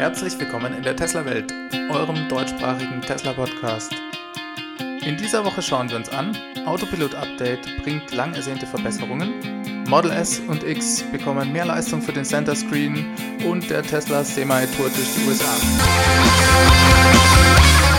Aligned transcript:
Herzlich 0.00 0.40
willkommen 0.40 0.72
in 0.72 0.82
der 0.82 0.96
Tesla-Welt, 0.96 1.52
eurem 1.90 2.26
deutschsprachigen 2.30 3.02
Tesla-Podcast. 3.02 3.92
In 5.04 5.18
dieser 5.18 5.44
Woche 5.44 5.60
schauen 5.60 5.90
wir 5.90 5.96
uns 5.98 6.08
an, 6.08 6.34
Autopilot 6.64 7.14
Update 7.14 7.68
bringt 7.82 8.10
lang 8.14 8.32
ersehnte 8.32 8.66
Verbesserungen, 8.66 9.84
Model 9.86 10.10
S 10.12 10.40
und 10.48 10.64
X 10.64 11.04
bekommen 11.12 11.52
mehr 11.52 11.66
Leistung 11.66 12.00
für 12.00 12.14
den 12.14 12.24
Center 12.24 12.56
Screen 12.56 13.14
und 13.44 13.68
der 13.68 13.82
Tesla 13.82 14.24
Semi-Tour 14.24 14.88
durch 14.88 15.14
die 15.16 15.28
USA. 15.28 15.54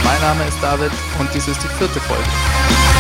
Mein 0.04 0.22
Name 0.22 0.48
ist 0.48 0.58
David 0.60 0.92
und 1.20 1.32
dies 1.36 1.48
ist 1.48 1.64
die 1.64 1.68
vierte 1.68 2.00
Folge. 2.00 2.91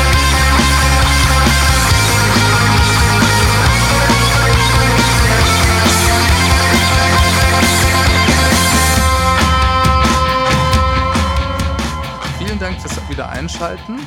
Wieder 13.11 13.29
einschalten. 13.29 13.99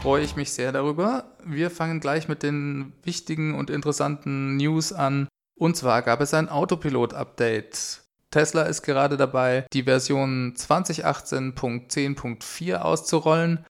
Freue 0.00 0.24
ich 0.24 0.34
mich 0.34 0.54
sehr 0.54 0.72
darüber. 0.72 1.36
Wir 1.44 1.70
fangen 1.70 2.00
gleich 2.00 2.26
mit 2.26 2.42
den 2.42 2.94
wichtigen 3.02 3.54
und 3.54 3.68
interessanten 3.68 4.56
News 4.56 4.94
an. 4.94 5.28
Und 5.56 5.76
zwar 5.76 6.00
gab 6.00 6.22
es 6.22 6.32
ein 6.32 6.48
Autopilot-Update. 6.48 8.00
Tesla 8.30 8.62
ist 8.62 8.80
gerade 8.80 9.18
dabei, 9.18 9.66
die 9.74 9.82
Version 9.82 10.54
2018.10.4 10.56 12.76
auszurollen. 12.76 13.66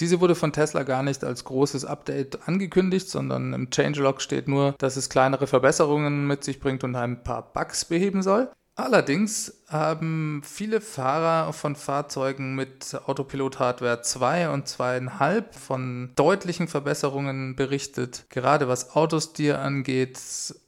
Diese 0.00 0.20
wurde 0.20 0.34
von 0.34 0.52
Tesla 0.52 0.82
gar 0.82 1.02
nicht 1.02 1.24
als 1.24 1.44
großes 1.44 1.86
Update 1.86 2.46
angekündigt, 2.46 3.08
sondern 3.08 3.54
im 3.54 3.70
Changelog 3.70 4.20
steht 4.20 4.48
nur, 4.48 4.74
dass 4.76 4.96
es 4.96 5.08
kleinere 5.08 5.46
Verbesserungen 5.46 6.26
mit 6.26 6.44
sich 6.44 6.60
bringt 6.60 6.84
und 6.84 6.94
ein 6.94 7.24
paar 7.24 7.54
Bugs 7.54 7.86
beheben 7.86 8.22
soll. 8.22 8.50
Allerdings 8.76 9.62
haben 9.68 10.42
viele 10.44 10.80
Fahrer 10.80 11.52
von 11.52 11.76
Fahrzeugen 11.76 12.56
mit 12.56 12.96
Autopilot 13.06 13.60
Hardware 13.60 14.02
2 14.02 14.50
und 14.50 14.66
2,5 14.66 15.44
von 15.52 16.10
deutlichen 16.16 16.66
Verbesserungen 16.66 17.54
berichtet, 17.54 18.26
gerade 18.30 18.66
was 18.66 18.96
Autosteer 18.96 19.60
angeht. 19.60 20.18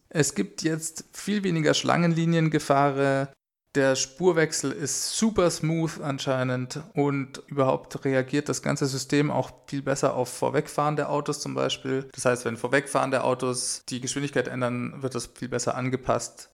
Es 0.08 0.34
gibt 0.36 0.62
jetzt 0.62 1.04
viel 1.12 1.42
weniger 1.42 1.74
Schlangenliniengefahre. 1.74 3.28
Der 3.74 3.96
Spurwechsel 3.96 4.70
ist 4.70 5.18
super 5.18 5.50
smooth 5.50 6.00
anscheinend 6.00 6.80
und 6.94 7.42
überhaupt 7.48 8.04
reagiert 8.04 8.48
das 8.48 8.62
ganze 8.62 8.86
System 8.86 9.32
auch 9.32 9.50
viel 9.66 9.82
besser 9.82 10.14
auf 10.14 10.30
vorwegfahrende 10.30 11.08
Autos 11.08 11.40
zum 11.40 11.54
Beispiel. 11.54 12.08
Das 12.14 12.24
heißt, 12.24 12.44
wenn 12.44 12.56
vorwegfahrende 12.56 13.24
Autos 13.24 13.82
die 13.88 14.00
Geschwindigkeit 14.00 14.46
ändern, 14.46 15.02
wird 15.02 15.16
das 15.16 15.26
viel 15.26 15.48
besser 15.48 15.74
angepasst. 15.74 16.50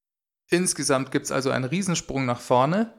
Insgesamt 0.53 1.11
gibt 1.11 1.25
es 1.25 1.33
also 1.33 1.51
einen 1.51 1.65
Riesensprung 1.65 2.27
nach 2.27 2.41
vorne. 2.41 2.93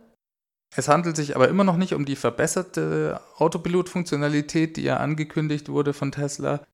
Es 0.76 0.88
handelt 0.88 1.16
sich 1.16 1.36
aber 1.36 1.50
immer 1.50 1.64
noch 1.64 1.78
nicht 1.78 1.94
um 1.94 2.04
die 2.04 2.16
verbesserte 2.16 3.22
Autopilot-Funktionalität, 3.38 4.76
die 4.76 4.82
ja 4.82 4.98
angekündigt 4.98 5.70
wurde 5.70 5.94
von 5.94 6.12
Tesla. 6.12 6.66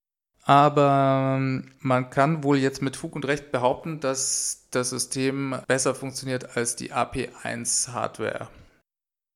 Aber 0.44 1.36
ähm, 1.36 1.70
man 1.80 2.08
kann 2.08 2.42
wohl 2.44 2.56
jetzt 2.56 2.80
mit 2.80 2.96
Fug 2.96 3.14
und 3.14 3.26
Recht 3.26 3.52
behaupten, 3.52 4.00
dass 4.00 4.68
das 4.70 4.88
System 4.88 5.54
besser 5.68 5.94
funktioniert 5.94 6.56
als 6.56 6.76
die 6.76 6.94
AP1-Hardware. 6.94 8.48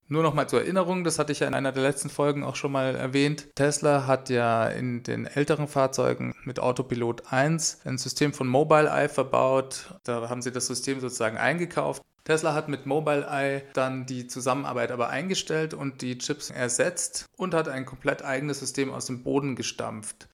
Nur 0.06 0.22
noch 0.22 0.34
mal 0.34 0.48
zur 0.48 0.60
Erinnerung, 0.60 1.02
das 1.02 1.18
hatte 1.18 1.32
ich 1.32 1.40
ja 1.40 1.48
in 1.48 1.54
einer 1.54 1.72
der 1.72 1.82
letzten 1.82 2.10
Folgen 2.10 2.44
auch 2.44 2.56
schon 2.56 2.72
mal 2.72 2.94
erwähnt. 2.94 3.48
Tesla 3.54 4.06
hat 4.06 4.28
ja 4.28 4.66
in 4.66 5.02
den 5.02 5.26
älteren 5.26 5.66
Fahrzeugen 5.66 6.34
mit 6.44 6.60
Autopilot 6.60 7.32
1 7.32 7.80
ein 7.86 7.96
System 7.96 8.34
von 8.34 8.46
Mobileye 8.46 9.08
verbaut. 9.08 9.94
Da 10.04 10.28
haben 10.28 10.42
sie 10.42 10.52
das 10.52 10.66
System 10.66 11.00
sozusagen 11.00 11.38
eingekauft. 11.38 12.02
Tesla 12.24 12.54
hat 12.54 12.68
mit 12.68 12.86
Mobileye 12.86 13.62
dann 13.72 14.06
die 14.06 14.26
Zusammenarbeit 14.26 14.90
aber 14.92 15.08
eingestellt 15.08 15.74
und 15.74 16.02
die 16.02 16.18
Chips 16.18 16.50
ersetzt 16.50 17.26
und 17.36 17.54
hat 17.54 17.68
ein 17.68 17.86
komplett 17.86 18.22
eigenes 18.22 18.60
System 18.60 18.90
aus 18.90 19.06
dem 19.06 19.22
Boden 19.22 19.56
gestampft. 19.56 20.28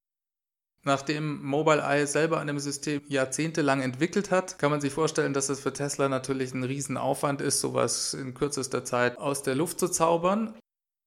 Nachdem 0.83 1.45
Mobileye 1.45 2.07
selber 2.07 2.41
an 2.41 2.47
dem 2.47 2.59
System 2.59 3.03
jahrzehntelang 3.07 3.83
entwickelt 3.83 4.31
hat, 4.31 4.59
kann 4.59 4.71
man 4.71 4.81
sich 4.81 4.93
vorstellen, 4.93 5.35
dass 5.35 5.51
es 5.51 5.61
für 5.61 5.75
Tesla 5.75 6.09
natürlich 6.09 6.55
ein 6.55 6.65
Riesenaufwand 6.65 7.43
ist, 7.43 7.61
sowas 7.61 8.15
in 8.15 8.33
kürzester 8.33 8.85
Zeit 8.85 9.19
aus 9.19 9.43
der 9.43 9.55
Luft 9.55 9.79
zu 9.79 9.89
zaubern. 9.89 10.55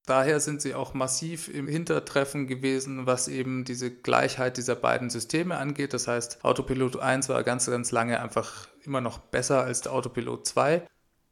Daher 0.06 0.40
sind 0.42 0.62
sie 0.62 0.76
auch 0.76 0.94
massiv 0.94 1.48
im 1.48 1.68
Hintertreffen 1.68 2.46
gewesen, 2.46 3.08
was 3.08 3.28
eben 3.30 3.64
diese 3.64 3.90
Gleichheit 3.90 4.58
dieser 4.58 4.76
beiden 4.76 5.10
Systeme 5.10 5.58
angeht. 5.58 5.94
Das 5.94 6.08
heißt, 6.08 6.44
Autopilot 6.44 7.00
1 7.00 7.30
war 7.30 7.42
ganz, 7.44 7.66
ganz 7.66 7.92
lange 7.92 8.20
einfach 8.20 8.68
immer 8.84 9.02
noch 9.02 9.18
besser 9.18 9.64
als 9.64 9.82
der 9.82 9.94
Autopilot 9.94 10.46
2. 10.46 10.86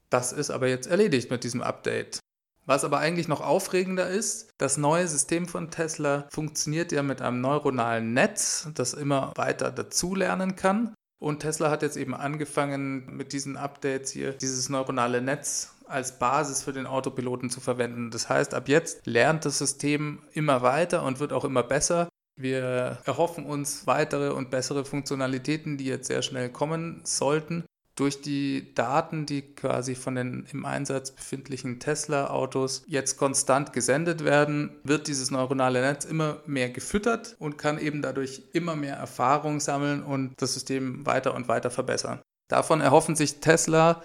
Das 0.10 0.32
ist 0.32 0.50
aber 0.52 0.68
jetzt 0.68 0.88
erledigt 0.88 1.30
mit 1.30 1.44
diesem 1.44 1.62
Update. 1.62 2.20
Was 2.66 2.84
aber 2.84 3.00
eigentlich 3.00 3.28
noch 3.28 3.42
aufregender 3.42 4.08
ist, 4.08 4.50
das 4.58 4.78
neue 4.78 5.08
System 5.08 5.48
von 5.48 5.72
Tesla 5.72 6.28
funktioniert 6.32 6.92
ja 6.92 7.04
mit 7.04 7.22
einem 7.22 7.42
neuronalen 7.42 8.14
Netz, 8.14 8.70
das 8.76 8.94
immer 8.94 9.34
weiter 9.36 9.72
dazulernen 9.72 10.56
kann. 10.56 10.94
Und 11.20 11.40
Tesla 11.40 11.70
hat 11.70 11.82
jetzt 11.82 11.98
eben 11.98 12.16
angefangen, 12.16 13.16
mit 13.16 13.34
diesen 13.34 13.58
Updates 13.58 14.12
hier 14.12 14.32
dieses 14.34 14.70
neuronale 14.70 15.22
Netz 15.22 15.74
als 15.88 16.18
Basis 16.18 16.64
für 16.64 16.74
den 16.74 16.88
Autopiloten 16.88 17.50
zu 17.50 17.60
verwenden. 17.60 18.12
Das 18.12 18.30
heißt, 18.30 18.54
ab 18.54 18.68
jetzt 18.70 19.06
lernt 19.06 19.46
das 19.46 19.58
System 19.58 20.20
immer 20.32 20.62
weiter 20.62 21.04
und 21.04 21.20
wird 21.20 21.34
auch 21.34 21.46
immer 21.46 21.64
besser. 21.64 22.10
Wir 22.40 23.00
erhoffen 23.06 23.46
uns 23.46 23.86
weitere 23.86 24.30
und 24.30 24.50
bessere 24.50 24.86
Funktionalitäten, 24.86 25.78
die 25.78 25.86
jetzt 25.86 26.08
sehr 26.08 26.22
schnell 26.22 26.50
kommen 26.50 27.02
sollten 27.04 27.66
durch 27.96 28.22
die 28.22 28.74
Daten, 28.74 29.26
die 29.26 29.42
quasi 29.42 29.96
von 29.96 30.16
den 30.16 30.48
im 30.52 30.66
Einsatz 30.66 31.12
befindlichen 31.12 31.80
Tesla-Autos 31.80 32.84
jetzt 32.88 33.18
konstant 33.18 33.74
gesendet 33.74 34.24
werden, 34.24 34.72
wird 34.84 35.08
dieses 35.08 35.30
neuronale 35.30 35.82
Netz 35.82 36.06
immer 36.06 36.42
mehr 36.46 36.70
gefüttert 36.70 37.36
und 37.40 37.58
kann 37.58 37.78
eben 37.78 38.02
dadurch 38.02 38.44
immer 38.54 38.76
mehr 38.76 38.96
Erfahrung 38.96 39.60
sammeln 39.60 40.04
und 40.04 40.42
das 40.42 40.54
System 40.54 41.06
weiter 41.06 41.36
und 41.36 41.48
weiter 41.48 41.70
verbessern. 41.70 42.22
Davon 42.48 42.82
erhoffen 42.82 43.16
sich 43.16 43.40
Tesla, 43.40 44.02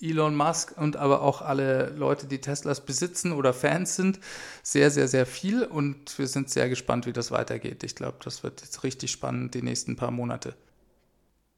Elon 0.00 0.34
Musk 0.34 0.76
und 0.76 0.96
aber 0.96 1.22
auch 1.22 1.42
alle 1.42 1.90
Leute, 1.90 2.26
die 2.26 2.40
Teslas 2.40 2.84
besitzen 2.84 3.32
oder 3.32 3.52
Fans 3.52 3.96
sind, 3.96 4.18
sehr, 4.62 4.90
sehr, 4.90 5.08
sehr 5.08 5.26
viel 5.26 5.64
und 5.64 6.18
wir 6.18 6.26
sind 6.26 6.50
sehr 6.50 6.68
gespannt, 6.68 7.06
wie 7.06 7.12
das 7.12 7.30
weitergeht. 7.30 7.84
Ich 7.84 7.94
glaube, 7.94 8.18
das 8.24 8.42
wird 8.42 8.62
jetzt 8.62 8.82
richtig 8.82 9.10
spannend 9.10 9.54
die 9.54 9.62
nächsten 9.62 9.96
paar 9.96 10.10
Monate. 10.10 10.54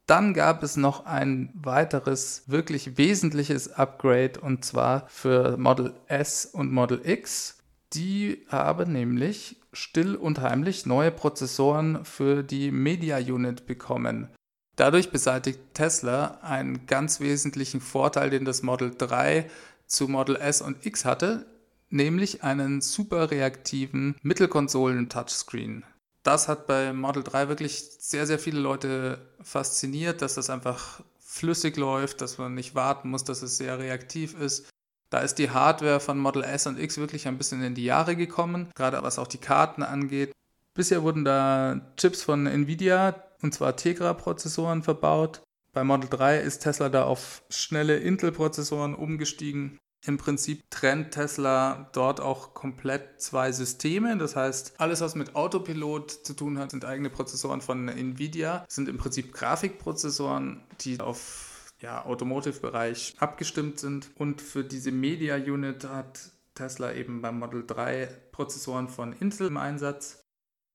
Dann 0.07 0.35
gab 0.35 0.63
es 0.63 0.77
noch 0.77 1.07
ein 1.07 1.51
weiteres 1.55 2.45
wirklich 2.47 2.99
wesentliches 2.99 3.73
Upgrade 3.73 4.41
und 4.41 4.65
zwar 4.65 5.07
für 5.09 5.57
Model 5.57 5.95
S 6.09 6.45
und 6.47 6.73
Model 6.73 7.01
X. 7.05 7.59
Die 7.93 8.45
haben 8.49 8.93
nämlich 8.93 9.61
still 9.73 10.17
und 10.17 10.41
heimlich 10.41 10.87
neue 10.87 11.11
Prozessoren 11.11 12.05
für 12.05 12.43
die 12.43 12.71
Media 12.71 13.19
Unit 13.19 13.67
bekommen. 13.67 14.29
Dadurch 14.77 15.11
beseitigt 15.11 15.61
Tesla 15.75 16.39
einen 16.43 16.87
ganz 16.87 17.21
wesentlichen 17.21 17.81
Vorteil, 17.81 18.31
den 18.31 18.45
das 18.45 18.63
Model 18.63 18.95
3 18.97 19.49
zu 19.87 20.09
Model 20.09 20.37
S 20.37 20.63
und 20.63 20.85
X 20.85 21.05
hatte, 21.05 21.47
nämlich 21.91 22.43
einen 22.43 22.81
super 22.81 23.31
reaktiven 23.31 24.17
Mittelkonsolen-Touchscreen 24.23 25.85
das 26.23 26.49
hat 26.49 26.67
bei 26.67 26.93
Model 26.93 27.23
3 27.23 27.49
wirklich 27.49 27.85
sehr, 27.99 28.27
sehr 28.27 28.39
viele 28.39 28.61
Leute 28.61 29.19
fasziniert, 29.43 30.23
dass 30.23 30.35
das 30.35 30.51
einfach 30.51 31.03
flüssig 31.19 31.77
läuft, 31.77 32.21
dass 32.21 32.39
man 32.39 32.55
nicht 32.55 32.75
warten 32.75 33.11
muss, 33.11 33.25
dass 33.25 33.43
es 33.43 33.57
sehr 33.57 33.79
reaktiv 33.79 34.39
ist. 34.39 34.69
Da 35.11 35.21
ist 35.21 35.37
die 35.37 35.51
Hardware 35.51 36.01
von 36.01 36.19
Model 36.19 36.43
S 36.43 36.67
und 36.67 36.79
X 36.79 36.99
wirklich 36.99 37.27
ein 37.27 37.39
bisschen 37.39 37.63
in 37.63 37.75
die 37.75 37.85
Jahre 37.85 38.17
gekommen, 38.17 38.71
gerade 38.75 39.03
was 39.03 39.19
auch 39.19 39.27
die 39.27 39.39
Karten 39.39 39.83
angeht. 39.83 40.33
Bisher 40.75 41.03
wurden 41.03 41.25
da 41.25 41.81
Chips 41.97 42.23
von 42.23 42.47
Nvidia, 42.47 43.23
und 43.43 43.53
zwar 43.53 43.77
Tegra-Prozessoren 43.77 44.83
verbaut. 44.83 45.43
Bei 45.73 45.85
Model 45.85 46.09
3 46.09 46.39
ist 46.41 46.61
Tesla 46.61 46.89
da 46.89 47.05
auf 47.05 47.43
schnelle 47.51 47.97
Intel-Prozessoren 47.97 48.95
umgestiegen. 48.95 49.79
Im 50.05 50.17
Prinzip 50.17 50.69
trennt 50.71 51.13
Tesla 51.13 51.89
dort 51.93 52.21
auch 52.21 52.55
komplett 52.55 53.21
zwei 53.21 53.53
Systeme. 53.53 54.17
Das 54.19 54.35
heißt, 54.35 54.75
alles, 54.79 55.01
was 55.01 55.15
mit 55.15 55.37
Autopilot 55.37 56.11
zu 56.11 56.35
tun 56.35 56.59
hat, 56.59 56.73
sind 56.73 56.85
eigene 56.85 57.09
Prozessoren 57.09 57.61
von 57.61 57.89
Nvidia, 57.89 58.65
sind 58.69 58.89
im 58.89 58.99
Prinzip 58.99 59.33
Grafikprozessoren, 59.33 60.65
die 60.81 60.99
auf 61.01 61.73
ja, 61.81 62.05
Automotive-Bereich 62.05 63.15
abgestimmt 63.19 63.79
sind. 63.79 64.11
Und 64.17 64.41
für 64.41 64.65
diese 64.65 64.91
Media 64.91 65.37
Unit 65.37 65.85
hat 65.85 66.33
Tesla 66.55 66.93
eben 66.93 67.23
beim 67.23 67.39
Model 67.39 67.65
3 67.65 68.07
Prozessoren 68.33 68.89
von 68.89 69.13
Intel 69.13 69.47
im 69.47 69.57
Einsatz. 69.57 70.25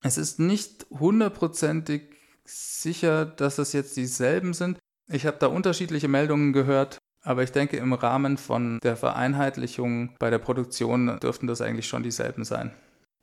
Es 0.04 0.18
ist 0.18 0.40
nicht 0.40 0.86
hundertprozentig 0.90 2.14
sicher, 2.46 3.26
dass 3.26 3.58
es 3.58 3.74
jetzt 3.74 3.98
dieselben 3.98 4.54
sind. 4.54 4.80
Ich 5.10 5.26
habe 5.26 5.38
da 5.38 5.48
unterschiedliche 5.48 6.08
Meldungen 6.08 6.54
gehört. 6.54 6.98
Aber 7.28 7.44
ich 7.44 7.52
denke, 7.52 7.76
im 7.76 7.92
Rahmen 7.92 8.38
von 8.38 8.80
der 8.84 8.96
Vereinheitlichung 8.96 10.16
bei 10.18 10.30
der 10.30 10.40
Produktion 10.40 11.20
dürften 11.20 11.46
das 11.46 11.60
eigentlich 11.60 11.86
schon 11.86 12.02
dieselben 12.02 12.46
sein. 12.46 12.72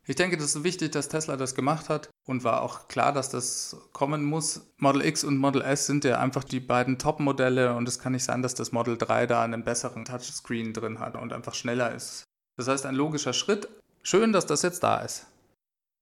Ich 0.07 0.15
denke, 0.15 0.37
das 0.37 0.55
ist 0.55 0.63
wichtig, 0.63 0.93
dass 0.93 1.09
Tesla 1.09 1.39
das 1.39 1.55
gemacht 1.55 1.89
hat 1.89 2.11
und 2.27 2.45
war 2.45 2.61
auch 2.61 2.89
klar, 2.89 3.15
dass 3.15 3.31
das 3.31 3.75
kommen 3.95 4.23
muss. 4.23 4.71
Model 4.77 5.03
X 5.07 5.25
und 5.25 5.39
Model 5.39 5.63
S 5.63 5.87
sind 5.87 6.05
ja 6.05 6.19
einfach 6.19 6.45
die 6.45 6.61
beiden 6.61 6.99
Top-Modelle 6.99 7.75
und 7.75 7.89
es 7.89 7.99
kann 7.99 8.13
nicht 8.13 8.25
sein, 8.25 8.43
dass 8.43 8.55
das 8.55 8.73
Model 8.73 8.99
3 8.99 9.27
da 9.27 9.43
einen 9.43 9.65
besseren 9.65 10.05
Touchscreen 10.05 10.75
drin 10.75 11.01
hat 11.01 11.15
und 11.15 11.33
einfach 11.33 11.55
schneller 11.55 11.95
ist. 11.95 12.25
Das 12.59 12.69
heißt, 12.69 12.85
ein 12.85 12.95
logischer 12.95 13.33
Schritt. 13.33 13.71
Schön, 14.03 14.35
dass 14.35 14.45
das 14.45 14.61
jetzt 14.61 14.83
da 14.83 14.99
ist. 14.99 15.29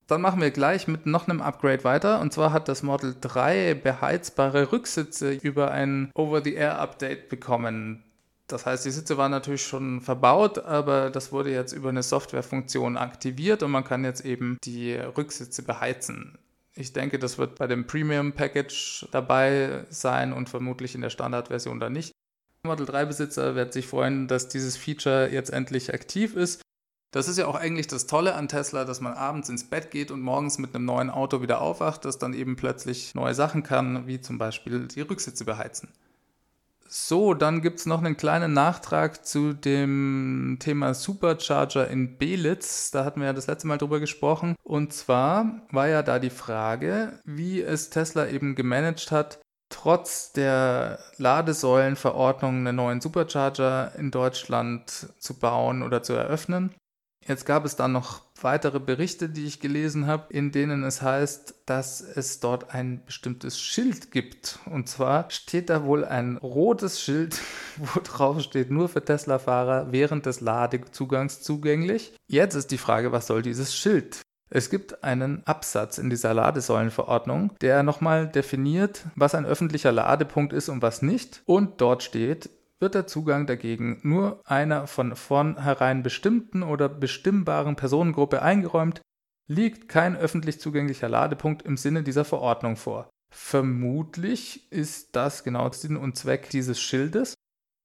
Dann 0.06 0.20
machen 0.20 0.40
wir 0.40 0.50
gleich 0.50 0.88
mit 0.88 1.06
noch 1.06 1.28
einem 1.28 1.40
Upgrade 1.40 1.84
weiter. 1.84 2.20
Und 2.20 2.32
zwar 2.32 2.52
hat 2.52 2.68
das 2.68 2.82
Model 2.82 3.14
3 3.20 3.74
beheizbare 3.74 4.72
Rücksitze 4.72 5.32
über 5.32 5.70
ein 5.70 6.10
Over-the-Air-Update 6.14 7.28
bekommen. 7.28 8.02
Das 8.48 8.66
heißt, 8.66 8.84
die 8.84 8.90
Sitze 8.90 9.16
waren 9.16 9.30
natürlich 9.30 9.64
schon 9.64 10.02
verbaut, 10.02 10.58
aber 10.58 11.08
das 11.10 11.32
wurde 11.32 11.50
jetzt 11.50 11.72
über 11.72 11.88
eine 11.88 12.02
Softwarefunktion 12.02 12.98
aktiviert 12.98 13.62
und 13.62 13.70
man 13.70 13.84
kann 13.84 14.04
jetzt 14.04 14.24
eben 14.24 14.58
die 14.64 14.92
Rücksitze 14.94 15.62
beheizen. 15.62 16.36
Ich 16.74 16.92
denke, 16.92 17.18
das 17.18 17.38
wird 17.38 17.56
bei 17.56 17.66
dem 17.66 17.86
Premium 17.86 18.32
Package 18.32 19.06
dabei 19.10 19.84
sein 19.90 20.32
und 20.32 20.48
vermutlich 20.48 20.94
in 20.94 21.00
der 21.00 21.10
Standardversion 21.10 21.80
dann 21.80 21.92
nicht. 21.92 22.12
Model 22.64 22.86
3 22.86 23.06
Besitzer 23.06 23.54
werden 23.54 23.72
sich 23.72 23.86
freuen, 23.86 24.28
dass 24.28 24.48
dieses 24.48 24.76
Feature 24.76 25.30
jetzt 25.32 25.50
endlich 25.50 25.92
aktiv 25.92 26.36
ist. 26.36 26.62
Das 27.12 27.28
ist 27.28 27.36
ja 27.38 27.46
auch 27.46 27.54
eigentlich 27.54 27.86
das 27.88 28.06
Tolle 28.06 28.34
an 28.34 28.48
Tesla, 28.48 28.84
dass 28.84 29.02
man 29.02 29.12
abends 29.12 29.50
ins 29.50 29.64
Bett 29.64 29.90
geht 29.90 30.10
und 30.10 30.22
morgens 30.22 30.58
mit 30.58 30.74
einem 30.74 30.86
neuen 30.86 31.10
Auto 31.10 31.42
wieder 31.42 31.60
aufwacht, 31.60 32.06
das 32.06 32.18
dann 32.18 32.32
eben 32.32 32.56
plötzlich 32.56 33.14
neue 33.14 33.34
Sachen 33.34 33.62
kann, 33.62 34.06
wie 34.06 34.20
zum 34.20 34.38
Beispiel 34.38 34.88
die 34.88 35.02
Rücksitze 35.02 35.44
beheizen. 35.44 35.90
So, 36.88 37.34
dann 37.34 37.62
gibt 37.62 37.78
es 37.78 37.86
noch 37.86 38.02
einen 38.02 38.16
kleinen 38.16 38.54
Nachtrag 38.54 39.26
zu 39.26 39.52
dem 39.52 40.56
Thema 40.60 40.94
Supercharger 40.94 41.88
in 41.88 42.16
Belitz. 42.18 42.90
Da 42.90 43.04
hatten 43.04 43.20
wir 43.20 43.26
ja 43.26 43.32
das 43.32 43.46
letzte 43.46 43.66
Mal 43.66 43.78
drüber 43.78 44.00
gesprochen. 44.00 44.56
Und 44.62 44.92
zwar 44.92 45.62
war 45.70 45.88
ja 45.88 46.02
da 46.02 46.18
die 46.18 46.30
Frage, 46.30 47.18
wie 47.24 47.62
es 47.62 47.90
Tesla 47.90 48.26
eben 48.28 48.54
gemanagt 48.54 49.10
hat, 49.10 49.38
trotz 49.70 50.32
der 50.32 50.98
Ladesäulenverordnung 51.16 52.58
einen 52.58 52.76
neuen 52.76 53.00
Supercharger 53.00 53.94
in 53.96 54.10
Deutschland 54.10 55.08
zu 55.18 55.38
bauen 55.38 55.82
oder 55.82 56.02
zu 56.02 56.12
eröffnen. 56.12 56.74
Jetzt 57.26 57.46
gab 57.46 57.64
es 57.64 57.76
dann 57.76 57.92
noch 57.92 58.22
weitere 58.40 58.80
Berichte, 58.80 59.28
die 59.28 59.46
ich 59.46 59.60
gelesen 59.60 60.06
habe, 60.06 60.32
in 60.32 60.50
denen 60.50 60.82
es 60.82 61.02
heißt, 61.02 61.54
dass 61.66 62.00
es 62.00 62.40
dort 62.40 62.74
ein 62.74 63.04
bestimmtes 63.04 63.60
Schild 63.60 64.10
gibt. 64.10 64.58
Und 64.66 64.88
zwar 64.88 65.30
steht 65.30 65.70
da 65.70 65.84
wohl 65.84 66.04
ein 66.04 66.36
rotes 66.38 67.00
Schild, 67.00 67.40
wo 67.76 68.00
drauf 68.00 68.40
steht, 68.42 68.70
nur 68.70 68.88
für 68.88 69.04
Tesla-Fahrer 69.04 69.92
während 69.92 70.26
des 70.26 70.40
Ladezugangs 70.40 71.42
zugänglich. 71.42 72.12
Jetzt 72.26 72.54
ist 72.54 72.70
die 72.70 72.78
Frage, 72.78 73.12
was 73.12 73.26
soll 73.28 73.42
dieses 73.42 73.74
Schild? 73.74 74.20
Es 74.54 74.68
gibt 74.68 75.02
einen 75.02 75.46
Absatz 75.46 75.96
in 75.96 76.10
dieser 76.10 76.34
Ladesäulenverordnung, 76.34 77.54
der 77.62 77.82
nochmal 77.82 78.28
definiert, 78.28 79.06
was 79.16 79.34
ein 79.34 79.46
öffentlicher 79.46 79.92
Ladepunkt 79.92 80.52
ist 80.52 80.68
und 80.68 80.82
was 80.82 81.00
nicht. 81.00 81.42
Und 81.46 81.80
dort 81.80 82.02
steht, 82.02 82.50
wird 82.82 82.94
der 82.94 83.06
Zugang 83.06 83.46
dagegen 83.46 83.98
nur 84.02 84.42
einer 84.44 84.86
von 84.86 85.16
vornherein 85.16 86.02
bestimmten 86.02 86.62
oder 86.62 86.88
bestimmbaren 86.88 87.76
Personengruppe 87.76 88.42
eingeräumt, 88.42 89.00
liegt 89.48 89.88
kein 89.88 90.16
öffentlich 90.16 90.60
zugänglicher 90.60 91.08
Ladepunkt 91.08 91.62
im 91.62 91.76
Sinne 91.76 92.02
dieser 92.02 92.24
Verordnung 92.24 92.76
vor. 92.76 93.08
Vermutlich 93.32 94.70
ist 94.70 95.16
das 95.16 95.44
genau 95.44 95.70
Sinn 95.72 95.96
und 95.96 96.16
Zweck 96.16 96.50
dieses 96.50 96.80
Schildes, 96.80 97.34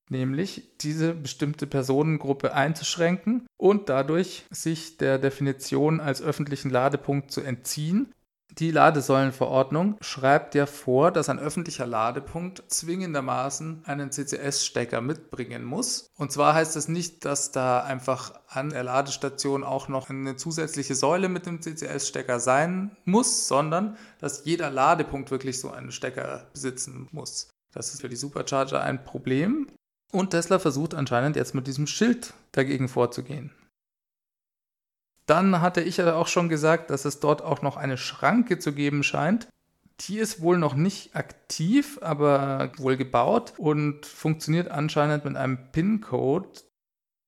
nämlich 0.09 0.77
diese 0.79 1.13
bestimmte 1.13 1.67
Personengruppe 1.67 2.53
einzuschränken 2.53 3.47
und 3.57 3.89
dadurch 3.89 4.45
sich 4.49 4.97
der 4.97 5.19
Definition 5.19 5.99
als 6.01 6.21
öffentlichen 6.21 6.69
Ladepunkt 6.69 7.31
zu 7.31 7.41
entziehen 7.41 8.11
die 8.59 8.71
Ladesäulenverordnung 8.71 9.97
schreibt 10.01 10.55
ja 10.55 10.65
vor, 10.65 11.11
dass 11.11 11.29
ein 11.29 11.39
öffentlicher 11.39 11.85
Ladepunkt 11.85 12.63
zwingendermaßen 12.67 13.83
einen 13.85 14.11
CCS-Stecker 14.11 15.01
mitbringen 15.01 15.63
muss. 15.63 16.09
Und 16.17 16.31
zwar 16.31 16.55
heißt 16.55 16.75
das 16.75 16.87
nicht, 16.87 17.25
dass 17.25 17.51
da 17.51 17.81
einfach 17.81 18.33
an 18.47 18.69
der 18.69 18.83
Ladestation 18.83 19.63
auch 19.63 19.87
noch 19.87 20.09
eine 20.09 20.35
zusätzliche 20.35 20.95
Säule 20.95 21.29
mit 21.29 21.45
dem 21.45 21.61
CCS-Stecker 21.61 22.39
sein 22.39 22.97
muss, 23.05 23.47
sondern 23.47 23.97
dass 24.19 24.45
jeder 24.45 24.71
Ladepunkt 24.71 25.29
wirklich 25.29 25.59
so 25.59 25.69
einen 25.71 25.91
Stecker 25.91 26.47
besitzen 26.51 27.07
muss. 27.11 27.49
Das 27.73 27.93
ist 27.93 28.01
für 28.01 28.09
die 28.09 28.15
Supercharger 28.15 28.81
ein 28.81 29.03
Problem. 29.03 29.67
Und 30.11 30.31
Tesla 30.31 30.57
versucht 30.57 30.95
anscheinend 30.95 31.35
jetzt 31.35 31.53
mit 31.53 31.67
diesem 31.67 31.85
Schild 31.85 32.33
dagegen 32.53 32.87
vorzugehen. 32.87 33.51
Dann 35.27 35.61
hatte 35.61 35.81
ich 35.81 35.97
ja 35.97 36.15
auch 36.15 36.27
schon 36.27 36.49
gesagt, 36.49 36.89
dass 36.89 37.05
es 37.05 37.19
dort 37.19 37.43
auch 37.43 37.61
noch 37.61 37.77
eine 37.77 37.97
Schranke 37.97 38.59
zu 38.59 38.73
geben 38.73 39.03
scheint. 39.03 39.47
Die 40.01 40.19
ist 40.19 40.41
wohl 40.41 40.57
noch 40.57 40.73
nicht 40.73 41.15
aktiv, 41.15 41.99
aber 42.01 42.71
wohl 42.77 42.97
gebaut 42.97 43.53
und 43.57 44.05
funktioniert 44.05 44.71
anscheinend 44.71 45.25
mit 45.25 45.35
einem 45.35 45.71
PIN-Code. 45.71 46.61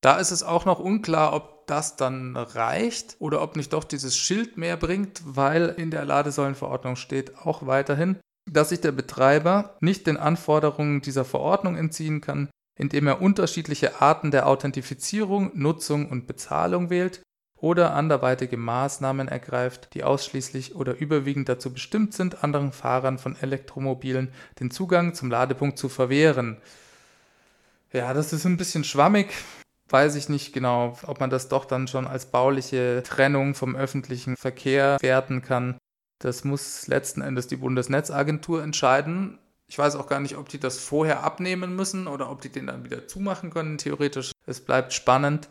Da 0.00 0.16
ist 0.16 0.30
es 0.30 0.42
auch 0.42 0.64
noch 0.64 0.78
unklar, 0.78 1.34
ob 1.34 1.66
das 1.66 1.96
dann 1.96 2.36
reicht 2.36 3.16
oder 3.18 3.42
ob 3.42 3.54
nicht 3.56 3.72
doch 3.74 3.84
dieses 3.84 4.16
Schild 4.16 4.56
mehr 4.56 4.78
bringt, 4.78 5.20
weil 5.24 5.68
in 5.68 5.90
der 5.90 6.06
Ladesäulenverordnung 6.06 6.96
steht 6.96 7.36
auch 7.38 7.66
weiterhin, 7.66 8.18
dass 8.50 8.70
sich 8.70 8.80
der 8.80 8.92
Betreiber 8.92 9.76
nicht 9.80 10.06
den 10.06 10.16
Anforderungen 10.16 11.02
dieser 11.02 11.26
Verordnung 11.26 11.76
entziehen 11.76 12.22
kann, 12.22 12.48
indem 12.78 13.08
er 13.08 13.20
unterschiedliche 13.20 14.00
Arten 14.00 14.30
der 14.30 14.46
Authentifizierung, 14.46 15.50
Nutzung 15.54 16.08
und 16.08 16.26
Bezahlung 16.26 16.88
wählt 16.88 17.20
oder 17.60 17.94
anderweitige 17.94 18.56
Maßnahmen 18.56 19.28
ergreift, 19.28 19.90
die 19.94 20.04
ausschließlich 20.04 20.74
oder 20.76 20.96
überwiegend 20.96 21.48
dazu 21.48 21.72
bestimmt 21.72 22.14
sind, 22.14 22.42
anderen 22.42 22.72
Fahrern 22.72 23.18
von 23.18 23.36
Elektromobilen 23.40 24.32
den 24.58 24.70
Zugang 24.70 25.14
zum 25.14 25.30
Ladepunkt 25.30 25.78
zu 25.78 25.88
verwehren. 25.88 26.56
Ja, 27.92 28.14
das 28.14 28.32
ist 28.32 28.44
ein 28.44 28.56
bisschen 28.56 28.84
schwammig. 28.84 29.32
Weiß 29.88 30.14
ich 30.14 30.28
nicht 30.28 30.52
genau, 30.52 30.96
ob 31.06 31.18
man 31.18 31.30
das 31.30 31.48
doch 31.48 31.64
dann 31.64 31.88
schon 31.88 32.06
als 32.06 32.26
bauliche 32.26 33.02
Trennung 33.04 33.54
vom 33.54 33.74
öffentlichen 33.74 34.36
Verkehr 34.36 34.98
werten 35.00 35.42
kann. 35.42 35.76
Das 36.20 36.44
muss 36.44 36.86
letzten 36.86 37.22
Endes 37.22 37.48
die 37.48 37.56
Bundesnetzagentur 37.56 38.62
entscheiden. 38.62 39.38
Ich 39.66 39.78
weiß 39.78 39.96
auch 39.96 40.06
gar 40.06 40.20
nicht, 40.20 40.36
ob 40.36 40.48
die 40.48 40.60
das 40.60 40.78
vorher 40.78 41.24
abnehmen 41.24 41.74
müssen 41.74 42.06
oder 42.06 42.30
ob 42.30 42.40
die 42.40 42.50
den 42.50 42.68
dann 42.68 42.84
wieder 42.84 43.08
zumachen 43.08 43.50
können, 43.50 43.78
theoretisch. 43.78 44.32
Es 44.46 44.60
bleibt 44.60 44.92
spannend. 44.92 45.48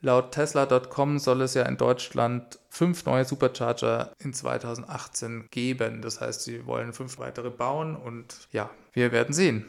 Laut 0.00 0.32
Tesla.com 0.32 1.18
soll 1.18 1.42
es 1.42 1.54
ja 1.54 1.64
in 1.64 1.76
Deutschland 1.76 2.58
fünf 2.68 3.04
neue 3.04 3.24
Supercharger 3.24 4.12
in 4.20 4.32
2018 4.32 5.48
geben. 5.50 6.02
Das 6.02 6.20
heißt, 6.20 6.42
sie 6.42 6.66
wollen 6.66 6.92
fünf 6.92 7.18
weitere 7.18 7.50
bauen 7.50 7.96
und 7.96 8.48
ja, 8.52 8.70
wir 8.92 9.10
werden 9.10 9.34
sehen. 9.34 9.66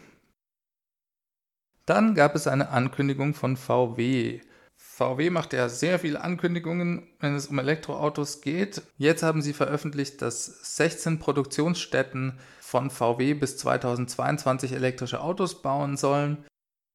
Dann 1.86 2.14
gab 2.14 2.36
es 2.36 2.46
eine 2.46 2.70
Ankündigung 2.70 3.34
von 3.34 3.58
VW. 3.58 4.42
VW 4.77 5.30
macht 5.32 5.53
ja 5.53 5.68
sehr 5.68 5.98
viele 5.98 6.22
Ankündigungen, 6.22 7.08
wenn 7.20 7.34
es 7.34 7.48
um 7.48 7.58
Elektroautos 7.58 8.42
geht. 8.42 8.84
Jetzt 8.98 9.24
haben 9.24 9.42
sie 9.42 9.53
veröffentlicht, 9.53 10.22
dass 10.22 10.75
16 10.75 11.18
Produktionsstätten 11.18 12.38
von 12.60 12.92
VW 12.92 13.34
bis 13.34 13.58
2022 13.58 14.74
elektrische 14.74 15.22
Autos 15.22 15.63
bauen 15.63 15.98
sollen. 15.98 16.46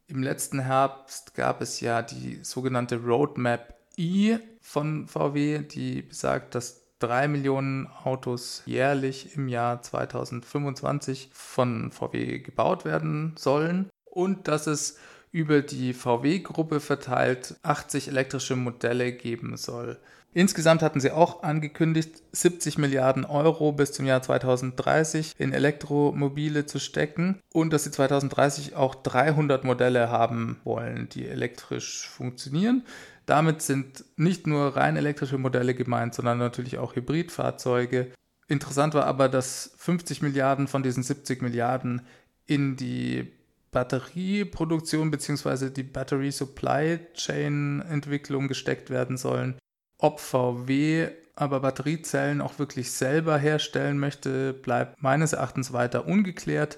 Im 0.06 0.22
letzten 0.22 0.60
Herbst 0.60 1.34
gab 1.34 1.60
es 1.60 1.80
ja 1.80 2.02
die 2.02 2.40
sogenannte 2.42 2.96
Roadmap 2.96 3.74
E 3.96 4.38
von 4.60 5.06
VW, 5.06 5.60
die 5.60 6.02
besagt, 6.02 6.54
dass 6.54 6.82
drei 6.98 7.28
Millionen 7.28 7.86
Autos 7.86 8.62
jährlich 8.66 9.36
im 9.36 9.48
Jahr 9.48 9.82
2025 9.82 11.30
von 11.32 11.90
VW 11.90 12.38
gebaut 12.40 12.84
werden 12.84 13.34
sollen 13.38 13.90
und 14.04 14.48
dass 14.48 14.66
es 14.66 14.98
über 15.32 15.62
die 15.62 15.94
VW-Gruppe 15.94 16.80
verteilt 16.80 17.56
80 17.62 18.08
elektrische 18.08 18.56
Modelle 18.56 19.12
geben 19.12 19.56
soll. 19.56 19.98
Insgesamt 20.36 20.82
hatten 20.82 20.98
sie 20.98 21.12
auch 21.12 21.44
angekündigt, 21.44 22.22
70 22.32 22.76
Milliarden 22.76 23.24
Euro 23.24 23.70
bis 23.70 23.92
zum 23.92 24.04
Jahr 24.04 24.20
2030 24.20 25.34
in 25.38 25.52
Elektromobile 25.52 26.66
zu 26.66 26.80
stecken 26.80 27.38
und 27.52 27.72
dass 27.72 27.84
sie 27.84 27.92
2030 27.92 28.74
auch 28.74 28.96
300 28.96 29.62
Modelle 29.62 30.10
haben 30.10 30.58
wollen, 30.64 31.08
die 31.08 31.28
elektrisch 31.28 32.08
funktionieren. 32.08 32.82
Damit 33.26 33.62
sind 33.62 34.04
nicht 34.16 34.48
nur 34.48 34.76
rein 34.76 34.96
elektrische 34.96 35.38
Modelle 35.38 35.72
gemeint, 35.72 36.16
sondern 36.16 36.38
natürlich 36.38 36.78
auch 36.78 36.96
Hybridfahrzeuge. 36.96 38.10
Interessant 38.48 38.94
war 38.94 39.06
aber, 39.06 39.28
dass 39.28 39.70
50 39.78 40.20
Milliarden 40.20 40.66
von 40.66 40.82
diesen 40.82 41.04
70 41.04 41.42
Milliarden 41.42 42.02
in 42.46 42.74
die 42.74 43.32
Batterieproduktion 43.70 45.12
bzw. 45.12 45.70
die 45.70 45.84
Battery 45.84 46.32
Supply 46.32 46.98
Chain 47.14 47.82
Entwicklung 47.88 48.48
gesteckt 48.48 48.90
werden 48.90 49.16
sollen. 49.16 49.56
Ob 49.98 50.20
VW 50.20 51.08
aber 51.36 51.60
Batteriezellen 51.60 52.40
auch 52.40 52.58
wirklich 52.58 52.92
selber 52.92 53.38
herstellen 53.38 53.98
möchte, 53.98 54.52
bleibt 54.52 55.02
meines 55.02 55.32
Erachtens 55.32 55.72
weiter 55.72 56.06
ungeklärt. 56.06 56.76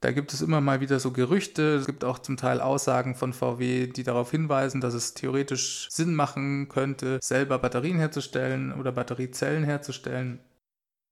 Da 0.00 0.12
gibt 0.12 0.32
es 0.32 0.42
immer 0.42 0.60
mal 0.60 0.80
wieder 0.80 1.00
so 1.00 1.10
Gerüchte. 1.10 1.74
Es 1.74 1.86
gibt 1.86 2.04
auch 2.04 2.20
zum 2.20 2.36
Teil 2.36 2.60
Aussagen 2.60 3.16
von 3.16 3.32
VW, 3.32 3.88
die 3.88 4.04
darauf 4.04 4.30
hinweisen, 4.30 4.80
dass 4.80 4.94
es 4.94 5.14
theoretisch 5.14 5.88
Sinn 5.90 6.14
machen 6.14 6.68
könnte, 6.68 7.18
selber 7.20 7.58
Batterien 7.58 7.98
herzustellen 7.98 8.72
oder 8.72 8.92
Batteriezellen 8.92 9.64
herzustellen. 9.64 10.40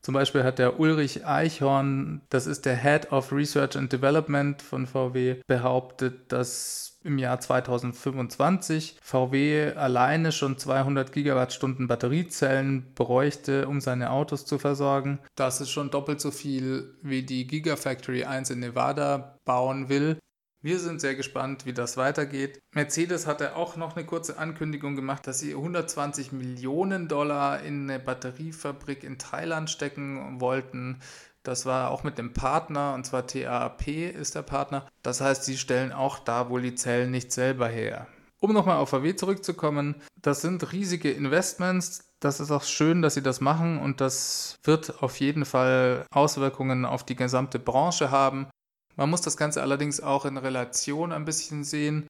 Zum 0.03 0.15
Beispiel 0.15 0.45
hat 0.45 0.61
der 0.61 0.79
Ulrich 0.79 1.27
Eichhorn, 1.27 2.23
das 2.31 2.47
ist 2.47 2.65
der 2.65 2.77
Head 2.77 3.11
of 3.11 3.33
Research 3.33 3.77
and 3.77 3.93
Development 3.93 4.63
von 4.63 4.87
VW, 4.87 5.41
behauptet, 5.49 6.31
dass 6.31 6.96
im 7.07 7.19
Jahr 7.19 7.41
2025 7.41 8.99
VW 9.01 9.73
alleine 9.75 10.33
schon 10.33 10.59
200 10.59 11.13
Gigawattstunden 11.13 11.87
Batteriezellen 11.87 12.93
bräuchte, 12.95 13.69
um 13.69 13.81
seine 13.81 14.11
Autos 14.11 14.45
zu 14.45 14.59
versorgen. 14.59 15.21
Das 15.37 15.61
ist 15.61 15.71
schon 15.71 15.91
doppelt 15.91 16.21
so 16.21 16.31
viel, 16.31 16.95
wie 17.03 17.23
die 17.23 17.47
Gigafactory 17.47 18.25
1 18.25 18.51
in 18.51 18.61
Nevada 18.61 19.39
bauen 19.45 19.89
will. 19.89 20.19
Wir 20.63 20.81
sind 20.81 21.01
sehr 21.01 21.15
gespannt, 21.15 21.65
wie 21.65 21.73
das 21.73 21.97
weitergeht. 21.97 22.59
Mercedes 22.75 23.29
hatte 23.29 23.55
auch 23.55 23.77
noch 23.77 23.95
eine 23.95 24.05
kurze 24.05 24.37
Ankündigung 24.37 24.97
gemacht, 24.97 25.27
dass 25.29 25.39
sie 25.39 25.55
120 25.55 26.33
Millionen 26.33 27.07
Dollar 27.07 27.63
in 27.63 27.89
eine 27.89 28.01
Batteriefabrik 28.01 29.05
in 29.05 29.17
Thailand 29.17 29.71
stecken 29.71 30.41
wollten. 30.41 30.99
Das 31.47 31.65
war 31.65 31.93
auch 31.93 32.03
mit 32.03 32.19
dem 32.19 32.33
Partner, 32.33 32.95
und 32.95 33.07
zwar 33.07 33.25
TAP 33.25 33.87
ist 33.87 34.35
der 34.35 34.43
Partner. 34.43 34.89
Das 35.05 35.21
heißt, 35.21 35.45
sie 35.45 35.57
stellen 35.57 35.93
auch 35.93 36.19
da 36.19 36.51
wohl 36.51 36.61
die 36.61 36.75
Zellen 36.75 37.13
nicht 37.13 37.31
selber 37.31 37.69
her. 37.69 38.09
Um 38.41 38.53
nochmal 38.53 38.79
auf 38.79 38.89
VW 38.89 39.15
zurückzukommen, 39.15 40.03
das 40.21 40.43
sind 40.43 40.73
riesige 40.73 41.13
Investments. 41.13 42.13
Das 42.19 42.41
ist 42.41 42.51
auch 42.51 42.65
schön, 42.65 43.01
dass 43.01 43.15
sie 43.15 43.23
das 43.23 43.41
machen 43.41 43.79
und 43.79 44.01
das 44.01 44.57
wird 44.65 45.01
auf 45.05 45.21
jeden 45.21 45.45
Fall 45.45 46.05
Auswirkungen 46.11 46.85
auf 46.85 47.05
die 47.05 47.15
gesamte 47.15 47.61
Branche 47.61 48.11
haben. 48.11 48.49
Man 48.97 49.09
muss 49.09 49.21
das 49.21 49.37
Ganze 49.37 49.63
allerdings 49.63 50.01
auch 50.01 50.25
in 50.25 50.39
Relation 50.39 51.13
ein 51.13 51.27
bisschen 51.27 51.63
sehen. 51.63 52.09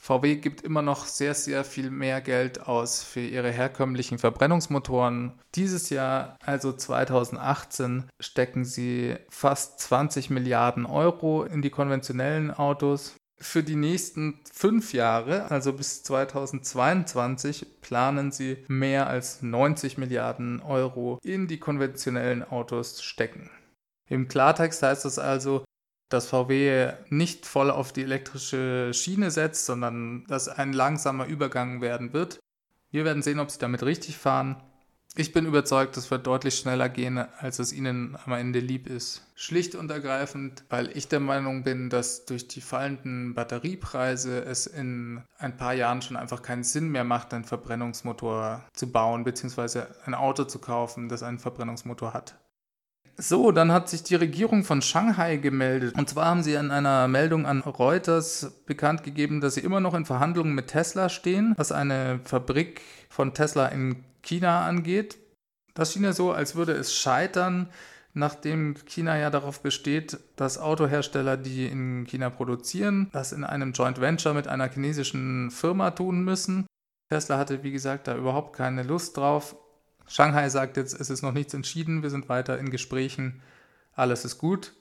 VW 0.00 0.36
gibt 0.36 0.62
immer 0.62 0.82
noch 0.82 1.06
sehr, 1.06 1.34
sehr 1.34 1.64
viel 1.64 1.90
mehr 1.90 2.20
Geld 2.20 2.66
aus 2.66 3.02
für 3.02 3.20
ihre 3.20 3.50
herkömmlichen 3.50 4.18
Verbrennungsmotoren. 4.18 5.32
Dieses 5.54 5.90
Jahr, 5.90 6.36
also 6.44 6.72
2018, 6.72 8.04
stecken 8.20 8.64
sie 8.64 9.16
fast 9.28 9.80
20 9.80 10.30
Milliarden 10.30 10.86
Euro 10.86 11.44
in 11.44 11.62
die 11.62 11.70
konventionellen 11.70 12.50
Autos. 12.50 13.16
Für 13.40 13.62
die 13.62 13.76
nächsten 13.76 14.40
fünf 14.52 14.92
Jahre, 14.92 15.50
also 15.50 15.72
bis 15.72 16.02
2022, 16.02 17.80
planen 17.80 18.32
sie 18.32 18.64
mehr 18.66 19.06
als 19.06 19.42
90 19.42 19.96
Milliarden 19.96 20.60
Euro 20.60 21.18
in 21.22 21.46
die 21.46 21.58
konventionellen 21.58 22.42
Autos 22.42 23.02
stecken. 23.02 23.50
Im 24.08 24.26
Klartext 24.26 24.82
heißt 24.82 25.04
das 25.04 25.18
also, 25.18 25.64
dass 26.08 26.28
VW 26.28 26.92
nicht 27.08 27.46
voll 27.46 27.70
auf 27.70 27.92
die 27.92 28.02
elektrische 28.02 28.92
Schiene 28.94 29.30
setzt, 29.30 29.66
sondern 29.66 30.24
dass 30.26 30.48
ein 30.48 30.72
langsamer 30.72 31.26
Übergang 31.26 31.80
werden 31.80 32.12
wird. 32.12 32.38
Wir 32.90 33.04
werden 33.04 33.22
sehen, 33.22 33.40
ob 33.40 33.50
sie 33.50 33.58
damit 33.58 33.82
richtig 33.82 34.16
fahren. 34.16 34.62
Ich 35.16 35.32
bin 35.32 35.46
überzeugt, 35.46 35.96
es 35.96 36.10
wird 36.10 36.26
deutlich 36.26 36.54
schneller 36.54 36.88
gehen, 36.88 37.18
als 37.18 37.58
es 37.58 37.72
ihnen 37.72 38.16
am 38.24 38.32
Ende 38.34 38.60
lieb 38.60 38.86
ist. 38.86 39.26
Schlicht 39.34 39.74
und 39.74 39.90
ergreifend, 39.90 40.64
weil 40.68 40.96
ich 40.96 41.08
der 41.08 41.18
Meinung 41.18 41.64
bin, 41.64 41.90
dass 41.90 42.24
durch 42.24 42.46
die 42.46 42.60
fallenden 42.60 43.34
Batteriepreise 43.34 44.44
es 44.44 44.66
in 44.66 45.22
ein 45.38 45.56
paar 45.56 45.72
Jahren 45.72 46.02
schon 46.02 46.16
einfach 46.16 46.42
keinen 46.42 46.62
Sinn 46.62 46.90
mehr 46.90 47.04
macht, 47.04 47.34
einen 47.34 47.44
Verbrennungsmotor 47.44 48.64
zu 48.72 48.92
bauen, 48.92 49.24
beziehungsweise 49.24 49.88
ein 50.04 50.14
Auto 50.14 50.44
zu 50.44 50.60
kaufen, 50.60 51.08
das 51.08 51.22
einen 51.22 51.38
Verbrennungsmotor 51.38 52.12
hat. 52.12 52.38
So, 53.20 53.50
dann 53.50 53.72
hat 53.72 53.88
sich 53.88 54.04
die 54.04 54.14
Regierung 54.14 54.62
von 54.62 54.80
Shanghai 54.80 55.38
gemeldet. 55.38 55.98
Und 55.98 56.08
zwar 56.08 56.26
haben 56.26 56.44
sie 56.44 56.54
in 56.54 56.70
einer 56.70 57.08
Meldung 57.08 57.46
an 57.46 57.62
Reuters 57.62 58.62
bekannt 58.64 59.02
gegeben, 59.02 59.40
dass 59.40 59.54
sie 59.54 59.60
immer 59.60 59.80
noch 59.80 59.94
in 59.94 60.04
Verhandlungen 60.04 60.54
mit 60.54 60.68
Tesla 60.68 61.08
stehen, 61.08 61.52
was 61.56 61.72
eine 61.72 62.20
Fabrik 62.22 62.80
von 63.10 63.34
Tesla 63.34 63.66
in 63.66 64.04
China 64.22 64.64
angeht. 64.64 65.18
Das 65.74 65.92
schien 65.92 66.04
ja 66.04 66.12
so, 66.12 66.30
als 66.30 66.54
würde 66.54 66.72
es 66.74 66.94
scheitern, 66.94 67.68
nachdem 68.14 68.76
China 68.86 69.18
ja 69.18 69.30
darauf 69.30 69.62
besteht, 69.62 70.20
dass 70.36 70.58
Autohersteller, 70.58 71.36
die 71.36 71.66
in 71.66 72.04
China 72.04 72.30
produzieren, 72.30 73.08
das 73.12 73.32
in 73.32 73.42
einem 73.42 73.72
Joint 73.72 74.00
Venture 74.00 74.32
mit 74.32 74.46
einer 74.46 74.68
chinesischen 74.68 75.50
Firma 75.50 75.90
tun 75.90 76.22
müssen. 76.22 76.68
Tesla 77.10 77.36
hatte, 77.36 77.64
wie 77.64 77.72
gesagt, 77.72 78.06
da 78.06 78.16
überhaupt 78.16 78.54
keine 78.54 78.84
Lust 78.84 79.16
drauf 79.16 79.56
Shanghai 80.08 80.48
sagt 80.48 80.76
jetzt, 80.76 80.98
es 80.98 81.10
ist 81.10 81.22
noch 81.22 81.32
nichts 81.32 81.54
entschieden, 81.54 82.02
wir 82.02 82.10
sind 82.10 82.28
weiter 82.28 82.58
in 82.58 82.70
Gesprächen, 82.70 83.42
alles 83.92 84.24
ist 84.24 84.38
gut. 84.38 84.74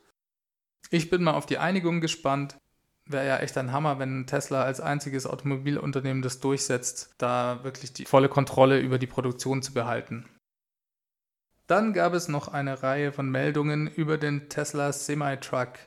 Ich 0.90 1.10
bin 1.10 1.24
mal 1.24 1.34
auf 1.34 1.46
die 1.46 1.58
Einigung 1.58 2.02
gespannt. 2.02 2.58
Wäre 3.06 3.28
ja 3.28 3.38
echt 3.38 3.58
ein 3.58 3.72
Hammer, 3.72 4.00
wenn 4.00 4.28
Tesla 4.28 4.64
als 4.64 4.82
einziges 4.82 5.26
Automobilunternehmen 5.26 6.22
das 6.22 6.40
durchsetzt, 6.40 7.14
da 7.18 7.64
wirklich 7.64 7.94
die 7.94 8.06
volle 8.06 8.30
Kontrolle 8.30 8.80
über 8.80 9.00
die 9.00 9.08
Produktion 9.08 9.62
zu 9.62 9.74
behalten. 9.74 10.26
Dann 11.68 11.94
gab 11.94 12.14
es 12.14 12.28
noch 12.28 12.48
eine 12.48 12.84
Reihe 12.84 13.12
von 13.12 13.30
Meldungen 13.30 13.88
über 13.88 14.18
den 14.18 14.50
Tesla 14.50 14.94
Semi-Truck. 14.94 15.80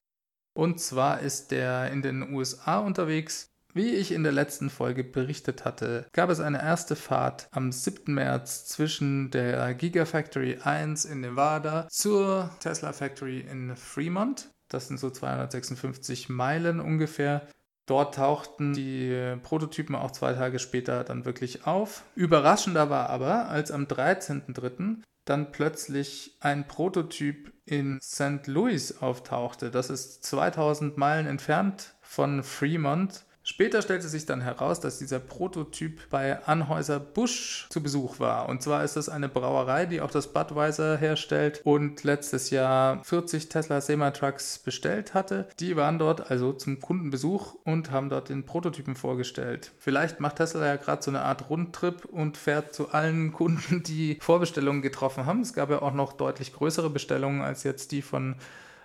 Und 0.54 0.80
zwar 0.80 1.20
ist 1.20 1.50
der 1.50 1.90
in 1.90 2.02
den 2.02 2.34
USA 2.34 2.78
unterwegs 2.78 3.50
wie 3.74 3.90
ich 3.90 4.12
in 4.12 4.22
der 4.22 4.32
letzten 4.32 4.70
Folge 4.70 5.04
berichtet 5.04 5.64
hatte, 5.64 6.06
gab 6.12 6.30
es 6.30 6.40
eine 6.40 6.62
erste 6.62 6.96
Fahrt 6.96 7.48
am 7.52 7.72
7. 7.72 8.12
März 8.12 8.66
zwischen 8.66 9.30
der 9.30 9.74
Gigafactory 9.74 10.58
1 10.62 11.04
in 11.04 11.20
Nevada 11.20 11.86
zur 11.88 12.50
Tesla 12.60 12.92
Factory 12.92 13.40
in 13.40 13.76
Fremont. 13.76 14.50
Das 14.68 14.88
sind 14.88 14.98
so 14.98 15.10
256 15.10 16.28
Meilen 16.28 16.80
ungefähr. 16.80 17.46
Dort 17.86 18.14
tauchten 18.14 18.72
die 18.72 19.36
Prototypen 19.42 19.96
auch 19.96 20.12
zwei 20.12 20.32
Tage 20.34 20.58
später 20.58 21.02
dann 21.02 21.24
wirklich 21.24 21.66
auf. 21.66 22.04
Überraschender 22.14 22.88
war 22.88 23.10
aber, 23.10 23.48
als 23.48 23.72
am 23.72 23.84
13.03. 23.86 25.02
dann 25.24 25.50
plötzlich 25.50 26.36
ein 26.40 26.68
Prototyp 26.68 27.52
in 27.64 28.00
St. 28.00 28.46
Louis 28.46 29.02
auftauchte. 29.02 29.70
Das 29.70 29.90
ist 29.90 30.24
2000 30.24 30.98
Meilen 30.98 31.26
entfernt 31.26 31.94
von 32.00 32.44
Fremont 32.44 33.24
Später 33.50 33.82
stellte 33.82 34.06
sich 34.06 34.26
dann 34.26 34.42
heraus, 34.42 34.78
dass 34.78 35.00
dieser 35.00 35.18
Prototyp 35.18 36.08
bei 36.08 36.40
Anhäuser-Busch 36.46 37.66
zu 37.68 37.82
Besuch 37.82 38.20
war. 38.20 38.48
Und 38.48 38.62
zwar 38.62 38.84
ist 38.84 38.94
das 38.94 39.08
eine 39.08 39.28
Brauerei, 39.28 39.86
die 39.86 40.00
auch 40.00 40.12
das 40.12 40.32
Budweiser 40.32 40.96
herstellt 40.96 41.60
und 41.64 42.04
letztes 42.04 42.50
Jahr 42.50 43.02
40 43.02 43.48
Tesla 43.48 43.80
Semi-Trucks 43.80 44.60
bestellt 44.60 45.14
hatte. 45.14 45.48
Die 45.58 45.74
waren 45.74 45.98
dort 45.98 46.30
also 46.30 46.52
zum 46.52 46.78
Kundenbesuch 46.78 47.56
und 47.64 47.90
haben 47.90 48.08
dort 48.08 48.28
den 48.28 48.46
Prototypen 48.46 48.94
vorgestellt. 48.94 49.72
Vielleicht 49.78 50.20
macht 50.20 50.36
Tesla 50.36 50.64
ja 50.64 50.76
gerade 50.76 51.02
so 51.02 51.10
eine 51.10 51.22
Art 51.22 51.50
Rundtrip 51.50 52.04
und 52.04 52.36
fährt 52.36 52.72
zu 52.72 52.90
allen 52.92 53.32
Kunden, 53.32 53.82
die 53.82 54.16
Vorbestellungen 54.20 54.80
getroffen 54.80 55.26
haben. 55.26 55.40
Es 55.40 55.54
gab 55.54 55.70
ja 55.70 55.82
auch 55.82 55.92
noch 55.92 56.12
deutlich 56.12 56.52
größere 56.52 56.88
Bestellungen 56.88 57.42
als 57.42 57.64
jetzt 57.64 57.90
die 57.90 58.02
von 58.02 58.36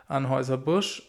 Anhäuser-Busch. 0.07 1.03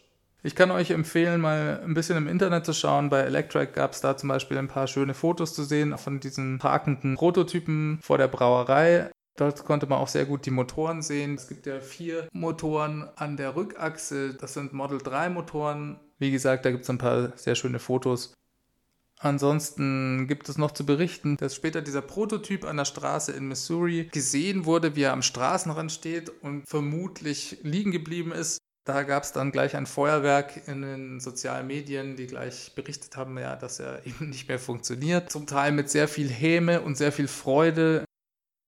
Ich 0.46 0.54
kann 0.54 0.70
euch 0.70 0.92
empfehlen, 0.92 1.40
mal 1.40 1.82
ein 1.84 1.94
bisschen 1.94 2.16
im 2.16 2.28
Internet 2.28 2.64
zu 2.64 2.72
schauen. 2.72 3.10
Bei 3.10 3.22
Electric 3.22 3.72
gab 3.72 3.94
es 3.94 4.00
da 4.00 4.16
zum 4.16 4.28
Beispiel 4.28 4.56
ein 4.58 4.68
paar 4.68 4.86
schöne 4.86 5.12
Fotos 5.12 5.54
zu 5.54 5.64
sehen 5.64 5.98
von 5.98 6.20
diesen 6.20 6.60
parkenden 6.60 7.16
Prototypen 7.16 7.98
vor 8.00 8.16
der 8.16 8.28
Brauerei. 8.28 9.10
Dort 9.36 9.64
konnte 9.64 9.88
man 9.88 9.98
auch 9.98 10.06
sehr 10.06 10.24
gut 10.24 10.46
die 10.46 10.52
Motoren 10.52 11.02
sehen. 11.02 11.34
Es 11.34 11.48
gibt 11.48 11.66
ja 11.66 11.80
vier 11.80 12.28
Motoren 12.32 13.08
an 13.16 13.36
der 13.36 13.56
Rückachse. 13.56 14.34
Das 14.34 14.54
sind 14.54 14.72
Model 14.72 14.98
3 14.98 15.30
Motoren. 15.30 15.98
Wie 16.20 16.30
gesagt, 16.30 16.64
da 16.64 16.70
gibt 16.70 16.84
es 16.84 16.90
ein 16.90 16.98
paar 16.98 17.36
sehr 17.36 17.56
schöne 17.56 17.80
Fotos. 17.80 18.32
Ansonsten 19.18 20.28
gibt 20.28 20.48
es 20.48 20.58
noch 20.58 20.70
zu 20.70 20.86
berichten, 20.86 21.36
dass 21.38 21.56
später 21.56 21.82
dieser 21.82 22.02
Prototyp 22.02 22.66
an 22.66 22.76
der 22.76 22.84
Straße 22.84 23.32
in 23.32 23.48
Missouri 23.48 24.10
gesehen 24.12 24.64
wurde, 24.64 24.94
wie 24.94 25.02
er 25.02 25.12
am 25.12 25.22
Straßenrand 25.22 25.90
steht 25.90 26.30
und 26.42 26.68
vermutlich 26.68 27.58
liegen 27.62 27.90
geblieben 27.90 28.30
ist. 28.30 28.60
Da 28.86 29.02
gab 29.02 29.24
es 29.24 29.32
dann 29.32 29.50
gleich 29.50 29.74
ein 29.74 29.84
Feuerwerk 29.84 30.68
in 30.68 30.82
den 30.82 31.18
sozialen 31.18 31.66
Medien, 31.66 32.14
die 32.14 32.28
gleich 32.28 32.72
berichtet 32.76 33.16
haben, 33.16 33.36
ja, 33.36 33.56
dass 33.56 33.80
er 33.80 34.06
eben 34.06 34.30
nicht 34.30 34.48
mehr 34.48 34.60
funktioniert. 34.60 35.30
Zum 35.30 35.46
Teil 35.46 35.72
mit 35.72 35.90
sehr 35.90 36.06
viel 36.06 36.30
Häme 36.30 36.80
und 36.80 36.96
sehr 36.96 37.10
viel 37.10 37.26
Freude. 37.26 38.04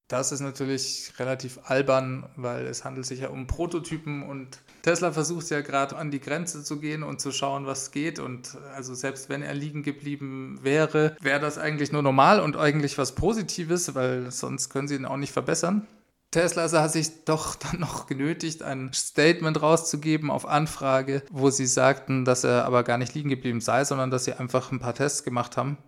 Das 0.08 0.32
ist 0.32 0.40
natürlich 0.40 1.12
relativ 1.18 1.60
albern, 1.64 2.28
weil 2.34 2.66
es 2.66 2.84
handelt 2.84 3.06
sich 3.06 3.20
ja 3.20 3.28
um 3.28 3.46
Prototypen 3.46 4.24
und 4.24 4.58
Tesla 4.82 5.12
versucht 5.12 5.50
ja 5.50 5.60
gerade 5.60 5.96
an 5.96 6.10
die 6.10 6.18
Grenze 6.18 6.64
zu 6.64 6.80
gehen 6.80 7.02
und 7.04 7.20
zu 7.20 7.30
schauen, 7.30 7.66
was 7.66 7.92
geht. 7.92 8.18
Und 8.18 8.56
also 8.74 8.94
selbst 8.94 9.28
wenn 9.28 9.42
er 9.42 9.54
liegen 9.54 9.84
geblieben 9.84 10.58
wäre, 10.62 11.14
wäre 11.20 11.40
das 11.40 11.58
eigentlich 11.58 11.92
nur 11.92 12.02
normal 12.02 12.40
und 12.40 12.56
eigentlich 12.56 12.98
was 12.98 13.14
Positives, 13.14 13.94
weil 13.94 14.32
sonst 14.32 14.70
können 14.70 14.88
sie 14.88 14.96
ihn 14.96 15.04
auch 15.04 15.18
nicht 15.18 15.32
verbessern. 15.32 15.86
Tesla 16.30 16.70
hat 16.70 16.92
sich 16.92 17.24
doch 17.24 17.54
dann 17.56 17.80
noch 17.80 18.06
genötigt, 18.06 18.62
ein 18.62 18.92
Statement 18.92 19.60
rauszugeben 19.60 20.30
auf 20.30 20.46
Anfrage, 20.46 21.22
wo 21.30 21.50
sie 21.50 21.66
sagten, 21.66 22.24
dass 22.24 22.44
er 22.44 22.64
aber 22.64 22.84
gar 22.84 22.98
nicht 22.98 23.14
liegen 23.14 23.30
geblieben 23.30 23.60
sei, 23.60 23.84
sondern 23.84 24.10
dass 24.10 24.24
sie 24.24 24.34
einfach 24.34 24.72
ein 24.72 24.80
paar 24.80 24.94
Tests 24.94 25.24
gemacht 25.24 25.56
haben. 25.56 25.78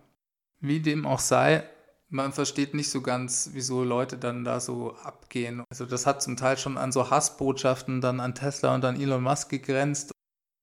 Wie 0.59 0.79
dem 0.79 1.05
auch 1.05 1.19
sei, 1.19 1.63
man 2.09 2.33
versteht 2.33 2.73
nicht 2.73 2.89
so 2.89 3.01
ganz, 3.01 3.51
wieso 3.53 3.83
Leute 3.83 4.17
dann 4.17 4.43
da 4.43 4.59
so 4.59 4.95
abgehen. 4.97 5.63
Also 5.69 5.85
das 5.85 6.05
hat 6.05 6.21
zum 6.21 6.37
Teil 6.37 6.57
schon 6.57 6.77
an 6.77 6.91
so 6.91 7.09
Hassbotschaften 7.09 8.01
dann 8.01 8.19
an 8.19 8.35
Tesla 8.35 8.75
und 8.75 8.83
an 8.83 8.99
Elon 8.99 9.23
Musk 9.23 9.49
gegrenzt. 9.49 10.11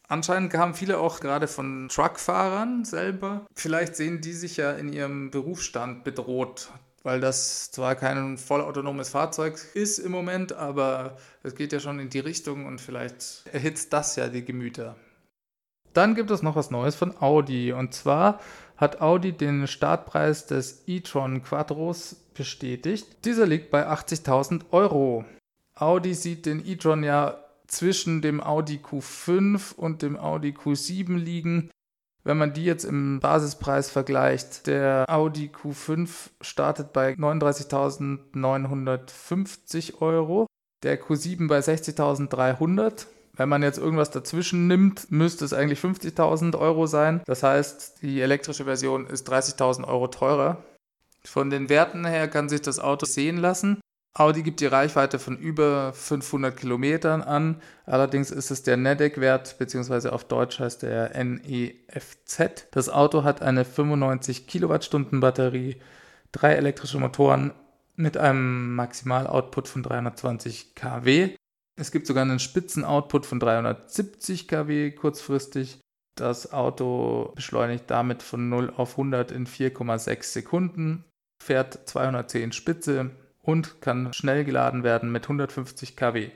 Anscheinend 0.06 0.50
kamen 0.50 0.74
viele 0.74 0.98
auch 0.98 1.20
gerade 1.20 1.48
von 1.48 1.88
Truckfahrern 1.90 2.84
selber. 2.84 3.46
Vielleicht 3.54 3.96
sehen 3.96 4.20
die 4.20 4.32
sich 4.32 4.56
ja 4.56 4.72
in 4.72 4.92
ihrem 4.92 5.30
Berufsstand 5.30 6.04
bedroht, 6.04 6.70
weil 7.08 7.20
das 7.20 7.70
zwar 7.70 7.94
kein 7.94 8.36
vollautonomes 8.36 9.08
Fahrzeug 9.08 9.58
ist 9.72 9.98
im 9.98 10.12
Moment, 10.12 10.52
aber 10.52 11.16
es 11.42 11.54
geht 11.54 11.72
ja 11.72 11.80
schon 11.80 12.00
in 12.00 12.10
die 12.10 12.18
Richtung 12.18 12.66
und 12.66 12.82
vielleicht 12.82 13.46
erhitzt 13.50 13.94
das 13.94 14.16
ja 14.16 14.28
die 14.28 14.44
Gemüter. 14.44 14.94
Dann 15.94 16.14
gibt 16.14 16.30
es 16.30 16.42
noch 16.42 16.54
was 16.54 16.70
Neues 16.70 16.96
von 16.96 17.14
Audi 17.18 17.72
und 17.72 17.94
zwar 17.94 18.40
hat 18.76 19.00
Audi 19.00 19.32
den 19.32 19.66
Startpreis 19.66 20.44
des 20.44 20.82
e-tron 20.86 21.42
Quattros 21.42 22.16
bestätigt. 22.34 23.24
Dieser 23.24 23.46
liegt 23.46 23.70
bei 23.70 23.88
80.000 23.88 24.64
Euro. 24.72 25.24
Audi 25.76 26.12
sieht 26.12 26.44
den 26.44 26.62
e-tron 26.62 27.02
ja 27.02 27.42
zwischen 27.68 28.20
dem 28.20 28.42
Audi 28.42 28.80
Q5 28.84 29.74
und 29.76 30.02
dem 30.02 30.18
Audi 30.18 30.50
Q7 30.50 31.16
liegen. 31.16 31.70
Wenn 32.24 32.36
man 32.36 32.52
die 32.52 32.64
jetzt 32.64 32.84
im 32.84 33.20
Basispreis 33.20 33.90
vergleicht, 33.90 34.66
der 34.66 35.04
Audi 35.08 35.52
Q5 35.54 36.30
startet 36.40 36.92
bei 36.92 37.12
39.950 37.12 40.00
Euro, 40.00 40.48
der 40.82 41.00
Q7 41.00 41.46
bei 41.48 41.60
60.300. 41.60 43.06
Wenn 43.34 43.48
man 43.48 43.62
jetzt 43.62 43.78
irgendwas 43.78 44.10
dazwischen 44.10 44.66
nimmt, 44.66 45.12
müsste 45.12 45.44
es 45.44 45.52
eigentlich 45.52 45.78
50.000 45.78 46.58
Euro 46.58 46.86
sein. 46.86 47.22
Das 47.24 47.44
heißt, 47.44 48.02
die 48.02 48.20
elektrische 48.20 48.64
Version 48.64 49.06
ist 49.06 49.30
30.000 49.30 49.86
Euro 49.86 50.08
teurer. 50.08 50.64
Von 51.24 51.50
den 51.50 51.68
Werten 51.68 52.04
her 52.04 52.26
kann 52.28 52.48
sich 52.48 52.62
das 52.62 52.80
Auto 52.80 53.06
sehen 53.06 53.36
lassen. 53.36 53.80
Audi 54.18 54.42
gibt 54.42 54.58
die 54.58 54.66
Reichweite 54.66 55.20
von 55.20 55.38
über 55.38 55.92
500 55.92 56.56
Kilometern 56.56 57.22
an. 57.22 57.62
Allerdings 57.86 58.32
ist 58.32 58.50
es 58.50 58.64
der 58.64 58.76
NEDEC-Wert, 58.76 59.58
beziehungsweise 59.58 60.12
auf 60.12 60.24
Deutsch 60.24 60.58
heißt 60.58 60.82
der 60.82 61.12
NEFZ. 61.24 62.66
Das 62.72 62.88
Auto 62.88 63.22
hat 63.22 63.42
eine 63.42 63.64
95 63.64 64.48
Kilowattstunden 64.48 65.20
Batterie, 65.20 65.76
drei 66.32 66.54
elektrische 66.54 66.98
Motoren 66.98 67.52
mit 67.94 68.16
einem 68.16 68.74
Maximaloutput 68.74 69.68
von 69.68 69.84
320 69.84 70.74
kW. 70.74 71.36
Es 71.76 71.92
gibt 71.92 72.08
sogar 72.08 72.22
einen 72.22 72.40
Spitzen-Output 72.40 73.24
von 73.24 73.38
370 73.38 74.48
kW 74.48 74.90
kurzfristig. 74.90 75.78
Das 76.16 76.52
Auto 76.52 77.30
beschleunigt 77.36 77.84
damit 77.86 78.24
von 78.24 78.48
0 78.48 78.72
auf 78.76 78.92
100 78.92 79.30
in 79.30 79.46
4,6 79.46 80.24
Sekunden, 80.24 81.04
fährt 81.40 81.88
210 81.88 82.50
Spitze, 82.50 83.12
und 83.48 83.80
kann 83.80 84.12
schnell 84.12 84.44
geladen 84.44 84.84
werden 84.84 85.10
mit 85.10 85.24
150 85.24 85.96
kW. 85.96 86.30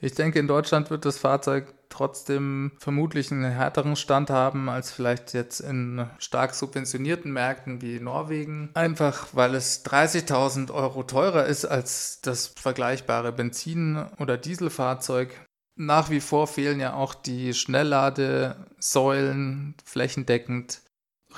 Ich 0.00 0.14
denke, 0.14 0.38
in 0.38 0.48
Deutschland 0.48 0.88
wird 0.88 1.04
das 1.04 1.18
Fahrzeug 1.18 1.74
trotzdem 1.90 2.72
vermutlich 2.78 3.30
einen 3.30 3.44
härteren 3.44 3.96
Stand 3.96 4.30
haben 4.30 4.70
als 4.70 4.90
vielleicht 4.90 5.34
jetzt 5.34 5.60
in 5.60 6.08
stark 6.16 6.54
subventionierten 6.54 7.34
Märkten 7.34 7.82
wie 7.82 8.00
Norwegen. 8.00 8.70
Einfach 8.72 9.28
weil 9.32 9.54
es 9.54 9.84
30.000 9.84 10.72
Euro 10.72 11.02
teurer 11.02 11.44
ist 11.44 11.66
als 11.66 12.22
das 12.22 12.54
vergleichbare 12.56 13.32
Benzin- 13.32 14.06
oder 14.18 14.38
Dieselfahrzeug. 14.38 15.38
Nach 15.76 16.08
wie 16.08 16.20
vor 16.20 16.46
fehlen 16.46 16.80
ja 16.80 16.94
auch 16.94 17.12
die 17.12 17.52
Schnellladesäulen 17.52 19.74
flächendeckend. 19.84 20.80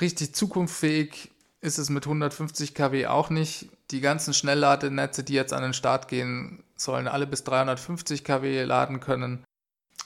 Richtig 0.01 0.37
zukunftsfähig 0.37 1.34
ist 1.64 1.78
es 1.78 1.88
mit 1.88 2.04
150 2.04 2.75
kW 2.75 3.06
auch 3.06 3.30
nicht. 3.30 3.71
Die 3.90 4.02
ganzen 4.02 4.35
Schnellladenetze, 4.35 5.25
die 5.25 5.33
jetzt 5.33 5.54
an 5.54 5.62
den 5.62 5.73
Start 5.73 6.09
gehen, 6.09 6.62
sollen 6.76 7.09
alle 7.09 7.26
bis 7.26 7.42
350 7.44 8.23
kW 8.23 8.64
laden 8.64 9.00
können. 9.00 9.44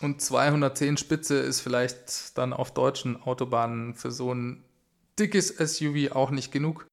Und 0.00 0.22
210 0.22 0.96
Spitze 0.96 1.38
ist 1.38 1.60
vielleicht 1.60 2.38
dann 2.38 2.52
auf 2.52 2.72
deutschen 2.72 3.20
Autobahnen 3.20 3.94
für 3.94 4.12
so 4.12 4.32
ein 4.32 4.64
dickes 5.18 5.48
SUV 5.48 6.12
auch 6.12 6.30
nicht 6.30 6.52
genug. 6.52 6.86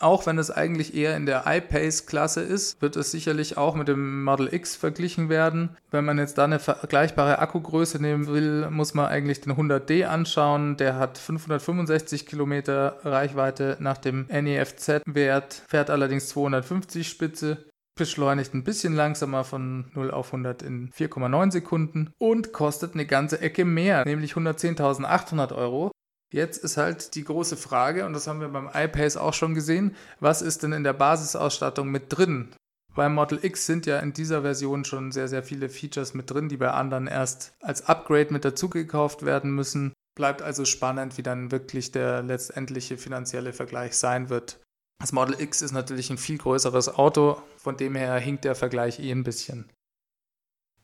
Auch 0.00 0.24
wenn 0.24 0.38
es 0.38 0.50
eigentlich 0.50 0.94
eher 0.94 1.14
in 1.14 1.26
der 1.26 1.44
I-Pace-Klasse 1.46 2.40
ist, 2.40 2.80
wird 2.80 2.96
es 2.96 3.10
sicherlich 3.10 3.58
auch 3.58 3.74
mit 3.74 3.86
dem 3.86 4.24
Model 4.24 4.52
X 4.52 4.74
verglichen 4.74 5.28
werden. 5.28 5.76
Wenn 5.90 6.06
man 6.06 6.18
jetzt 6.18 6.38
da 6.38 6.44
eine 6.44 6.58
vergleichbare 6.58 7.38
Akkugröße 7.38 8.00
nehmen 8.00 8.26
will, 8.26 8.70
muss 8.70 8.94
man 8.94 9.06
eigentlich 9.06 9.42
den 9.42 9.52
100D 9.52 10.06
anschauen. 10.06 10.78
Der 10.78 10.96
hat 10.96 11.18
565 11.18 12.24
Kilometer 12.24 12.96
Reichweite 13.04 13.76
nach 13.80 13.98
dem 13.98 14.26
NEFZ-Wert, 14.30 15.62
fährt 15.68 15.90
allerdings 15.90 16.28
250 16.30 17.06
Spitze 17.06 17.58
beschleunigt 18.00 18.54
ein 18.54 18.64
bisschen 18.64 18.94
langsamer 18.94 19.44
von 19.44 19.90
0 19.92 20.10
auf 20.10 20.28
100 20.28 20.62
in 20.62 20.90
4,9 20.90 21.50
Sekunden 21.50 22.14
und 22.16 22.50
kostet 22.50 22.94
eine 22.94 23.04
ganze 23.04 23.42
Ecke 23.42 23.66
mehr, 23.66 24.06
nämlich 24.06 24.32
110.800 24.32 25.54
Euro. 25.54 25.90
Jetzt 26.32 26.62
ist 26.62 26.76
halt 26.76 27.16
die 27.16 27.24
große 27.24 27.56
Frage, 27.56 28.06
und 28.06 28.12
das 28.12 28.26
haben 28.28 28.40
wir 28.40 28.48
beim 28.48 28.70
iPace 28.72 29.16
auch 29.16 29.34
schon 29.34 29.54
gesehen, 29.54 29.96
was 30.20 30.42
ist 30.42 30.62
denn 30.62 30.72
in 30.72 30.84
der 30.84 30.92
Basisausstattung 30.92 31.88
mit 31.90 32.04
drin? 32.08 32.54
Beim 32.94 33.14
Model 33.14 33.44
X 33.44 33.66
sind 33.66 33.86
ja 33.86 33.98
in 33.98 34.12
dieser 34.12 34.42
Version 34.42 34.84
schon 34.84 35.12
sehr, 35.12 35.28
sehr 35.28 35.42
viele 35.42 35.68
Features 35.68 36.14
mit 36.14 36.30
drin, 36.30 36.48
die 36.48 36.56
bei 36.56 36.70
anderen 36.70 37.06
erst 37.06 37.52
als 37.60 37.86
Upgrade 37.86 38.32
mit 38.32 38.44
dazugekauft 38.44 39.24
werden 39.24 39.54
müssen. 39.54 39.92
Bleibt 40.16 40.42
also 40.42 40.64
spannend, 40.64 41.16
wie 41.16 41.22
dann 41.22 41.50
wirklich 41.50 41.92
der 41.92 42.22
letztendliche 42.22 42.96
finanzielle 42.96 43.52
Vergleich 43.52 43.96
sein 43.96 44.28
wird. 44.28 44.60
Das 45.00 45.12
Model 45.12 45.40
X 45.40 45.62
ist 45.62 45.72
natürlich 45.72 46.10
ein 46.10 46.18
viel 46.18 46.38
größeres 46.38 46.94
Auto, 46.94 47.40
von 47.56 47.76
dem 47.76 47.94
her 47.94 48.16
hinkt 48.18 48.44
der 48.44 48.54
Vergleich 48.54 49.00
eh 49.00 49.10
ein 49.12 49.24
bisschen. 49.24 49.70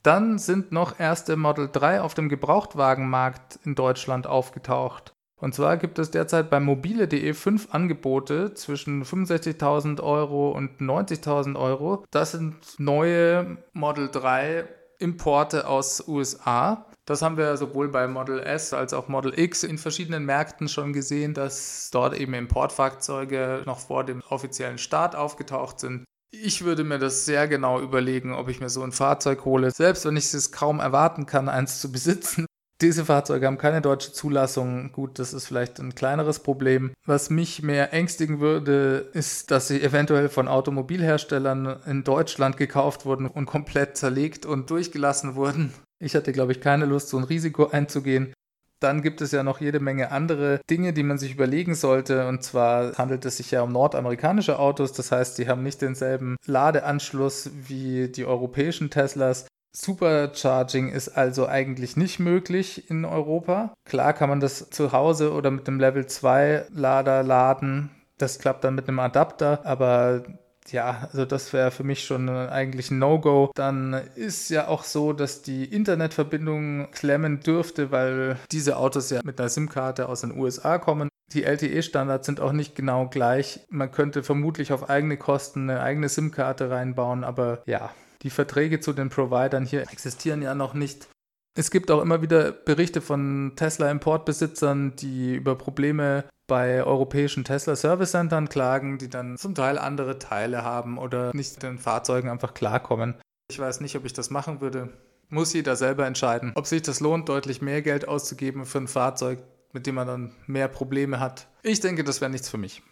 Dann 0.03 0.39
sind 0.39 0.71
noch 0.71 0.99
erste 0.99 1.37
Model 1.37 1.69
3 1.71 2.01
auf 2.01 2.15
dem 2.15 2.29
Gebrauchtwagenmarkt 2.29 3.59
in 3.65 3.75
Deutschland 3.75 4.27
aufgetaucht. 4.27 5.16
Und 5.40 5.55
zwar 5.55 5.77
gibt 5.77 5.99
es 5.99 6.11
derzeit 6.11 6.49
bei 6.49 6.61
mobile.de 6.61 7.35
fünf 7.35 7.68
Angebote 7.72 8.55
zwischen 8.55 9.05
65.000 9.05 10.03
Euro 10.03 10.51
und 10.51 10.81
90.000 10.81 11.59
Euro. 11.59 12.05
Das 12.11 12.33
sind 12.33 12.57
neue 12.79 13.59
Model 13.72 14.09
3 14.11 14.66
Importe 14.99 15.66
aus 15.68 16.09
USA. 16.09 16.87
Das 17.05 17.22
haben 17.22 17.37
wir 17.37 17.57
sowohl 17.57 17.88
bei 17.88 18.09
Model 18.09 18.40
S 18.40 18.72
als 18.72 18.94
auch 18.94 19.09
Model 19.09 19.38
X 19.38 19.62
in 19.62 19.79
verschiedenen 19.79 20.25
Märkten 20.25 20.68
schon 20.68 20.92
gesehen, 20.92 21.35
dass 21.35 21.90
dort 21.92 22.18
eben 22.18 22.35
Importfahrzeuge 22.35 23.62
noch 23.66 23.79
vor 23.79 24.05
dem 24.05 24.22
offiziellen 24.29 24.79
Start 24.79 25.14
aufgetaucht 25.14 25.79
sind. 25.79 26.05
Ich 26.33 26.64
würde 26.64 26.83
mir 26.83 26.99
das 26.99 27.25
sehr 27.25 27.46
genau 27.46 27.81
überlegen, 27.81 28.35
ob 28.35 28.49
ich 28.49 28.61
mir 28.61 28.68
so 28.68 28.83
ein 28.83 28.90
Fahrzeug 28.90 29.44
hole, 29.44 29.70
selbst 29.70 30.05
wenn 30.05 30.16
ich 30.16 30.35
es 30.35 30.51
kaum 30.51 30.81
erwarten 30.81 31.27
kann, 31.27 31.49
eins 31.49 31.81
zu 31.81 31.92
besitzen, 31.92 32.46
diese 32.83 33.07
Fahrzeuge 33.07 33.47
haben 33.47 33.59
keine 33.59 33.81
deutsche 33.81 34.12
Zulassung. 34.12 34.93
Gut, 34.93 35.19
das 35.19 35.33
ist 35.33 35.47
vielleicht 35.47 35.79
ein 35.79 35.95
kleineres 35.95 36.41
Problem. 36.41 36.93
Was 37.07 37.31
mich 37.31 37.62
mehr 37.62 37.93
ängstigen 37.93 38.41
würde, 38.41 39.09
ist, 39.15 39.51
dass 39.51 39.69
sie 39.69 39.83
eventuell 39.83 40.29
von 40.29 40.47
Automobilherstellern 40.47 41.81
in 41.87 42.05
Deutschland 42.05 42.57
gekauft 42.57 43.07
wurden 43.07 43.27
und 43.27 43.47
komplett 43.47 43.97
zerlegt 43.97 44.45
und 44.45 44.69
durchgelassen 44.69 45.37
wurden. 45.37 45.73
Ich 45.99 46.15
hatte, 46.15 46.33
glaube 46.33 46.53
ich, 46.53 46.61
keine 46.61 46.85
Lust, 46.85 47.09
so 47.09 47.17
ein 47.17 47.25
Risiko 47.25 47.69
einzugehen. 47.69 48.35
Dann 48.81 49.01
gibt 49.01 49.23
es 49.23 49.33
ja 49.33 49.43
noch 49.43 49.62
jede 49.62 49.81
Menge 49.81 50.11
andere 50.11 50.61
Dinge, 50.69 50.93
die 50.93 51.03
man 51.03 51.17
sich 51.17 51.33
überlegen 51.33 51.75
sollte. 51.75 52.29
Und 52.29 52.43
zwar 52.43 52.99
handelt 52.99 53.25
es 53.25 53.39
sich 53.39 53.51
ja 53.51 53.62
um 53.62 53.73
nordamerikanische 53.73 54.59
Autos. 54.59 54.93
Das 54.93 55.11
heißt, 55.11 55.39
die 55.39 55.49
haben 55.49 55.62
nicht 55.62 55.81
denselben 55.81 56.37
Ladeanschluss 56.45 57.51
wie 57.55 58.09
die 58.09 58.27
europäischen 58.27 58.91
Teslas. 58.91 59.47
Supercharging 59.79 60.89
ist 60.89 61.11
also 61.11 61.47
eigentlich 61.47 61.99
nicht 61.99 62.19
möglich 62.19 62.89
in 62.89 63.05
Europa. 63.05 63.75
Klar 63.85 64.15
kann 64.15 64.31
man 64.31 64.41
das 64.41 64.71
zu 64.71 64.93
Hause 64.93 65.33
oder 65.35 65.51
mit 65.51 65.69
einem 65.69 65.79
Level 65.79 66.07
2 66.07 66.69
Lader 66.71 67.23
laden. 67.23 67.91
Das 68.17 68.39
klappt 68.39 68.65
dann 68.65 68.75
mit 68.75 68.89
einem 68.89 69.01
Adapter, 69.01 69.67
aber 69.67 70.23
ja, 70.69 71.09
also 71.12 71.27
das 71.27 71.53
wäre 71.53 71.71
für 71.71 71.85
mich 71.85 72.05
schon 72.05 72.31
eigentlich 72.31 72.91
ein 72.91 72.99
No-Go. 72.99 73.51
Dann 73.55 73.93
ist 74.15 74.49
ja 74.49 74.67
auch 74.69 74.83
so, 74.83 75.12
dass 75.12 75.43
die 75.43 75.67
Internetverbindung 75.67 76.91
klemmen 76.91 77.41
dürfte, 77.41 77.91
weil 77.91 78.39
diese 78.51 78.79
Autos 78.79 79.11
ja 79.11 79.21
mit 79.25 79.39
einer 79.39 79.51
SIM-Karte 79.51 80.09
aus 80.09 80.23
den 80.23 80.37
USA 80.37 80.79
kommen. 80.79 81.11
Die 81.35 81.45
LTE-Standards 81.45 82.25
sind 82.25 82.41
auch 82.41 82.53
nicht 82.53 82.77
genau 82.77 83.09
gleich. 83.09 83.61
Man 83.69 83.93
könnte 83.93 84.23
vermutlich 84.23 84.73
auf 84.73 84.89
eigene 84.89 85.19
Kosten 85.19 85.69
eine 85.69 85.83
eigene 85.83 86.09
SIM-Karte 86.09 86.71
reinbauen, 86.71 87.25
aber 87.25 87.62
ja, 87.67 87.91
die 88.27 88.31
Verträge 88.31 88.81
zu 88.81 88.93
den 88.93 89.09
Providern 89.09 89.65
hier 89.65 89.83
existieren 89.83 90.43
ja 90.43 90.55
noch 90.57 90.75
nicht. 90.75 91.09
Es 91.57 91.71
gibt 91.71 91.93
auch 91.93 92.03
immer 92.03 92.23
wieder 92.23 92.51
Berichte 92.51 93.01
von 93.01 93.53
Tesla-Importbesitzern, 93.55 94.97
die 94.97 95.37
über 95.37 95.55
Probleme 95.57 96.25
bei 96.49 96.83
europäischen 96.83 97.45
Tesla-Service-Centern 97.45 98.49
klagen, 98.49 98.99
die 98.99 99.09
dann 99.09 99.37
zum 99.37 99.55
Teil 99.55 99.79
andere 99.79 100.19
Teile 100.19 100.65
haben 100.65 100.99
oder 100.99 101.35
nicht 101.35 101.62
den 101.62 101.79
Fahrzeugen 101.79 102.29
einfach 102.29 102.53
klarkommen. 102.53 103.15
Ich 103.49 103.61
weiß 103.61 103.81
nicht, 103.81 103.97
ob 103.97 104.05
ich 104.05 104.12
das 104.12 104.31
machen 104.31 104.61
würde. 104.61 104.93
Muss 105.29 105.53
jeder 105.53 105.77
selber 105.77 106.05
entscheiden, 106.05 106.53
ob 106.57 106.67
sich 106.67 106.83
das 106.83 106.99
lohnt, 106.99 107.29
deutlich 107.29 107.62
mehr 107.62 107.81
Geld 107.81 108.09
auszugeben 108.09 108.67
für 108.67 108.79
ein 108.79 108.89
Fahrzeug, 108.89 109.39
mit 109.73 109.87
dem 109.87 109.95
man 109.95 110.07
dann 110.09 110.33
mehr 110.47 110.67
Probleme 110.67 111.21
hat. 111.21 111.47
Ich 111.62 111.79
denke, 111.79 112.03
das 112.03 112.21
wäre 112.21 112.31
nichts 112.31 112.49
für 112.49 112.59
mich. 112.59 112.83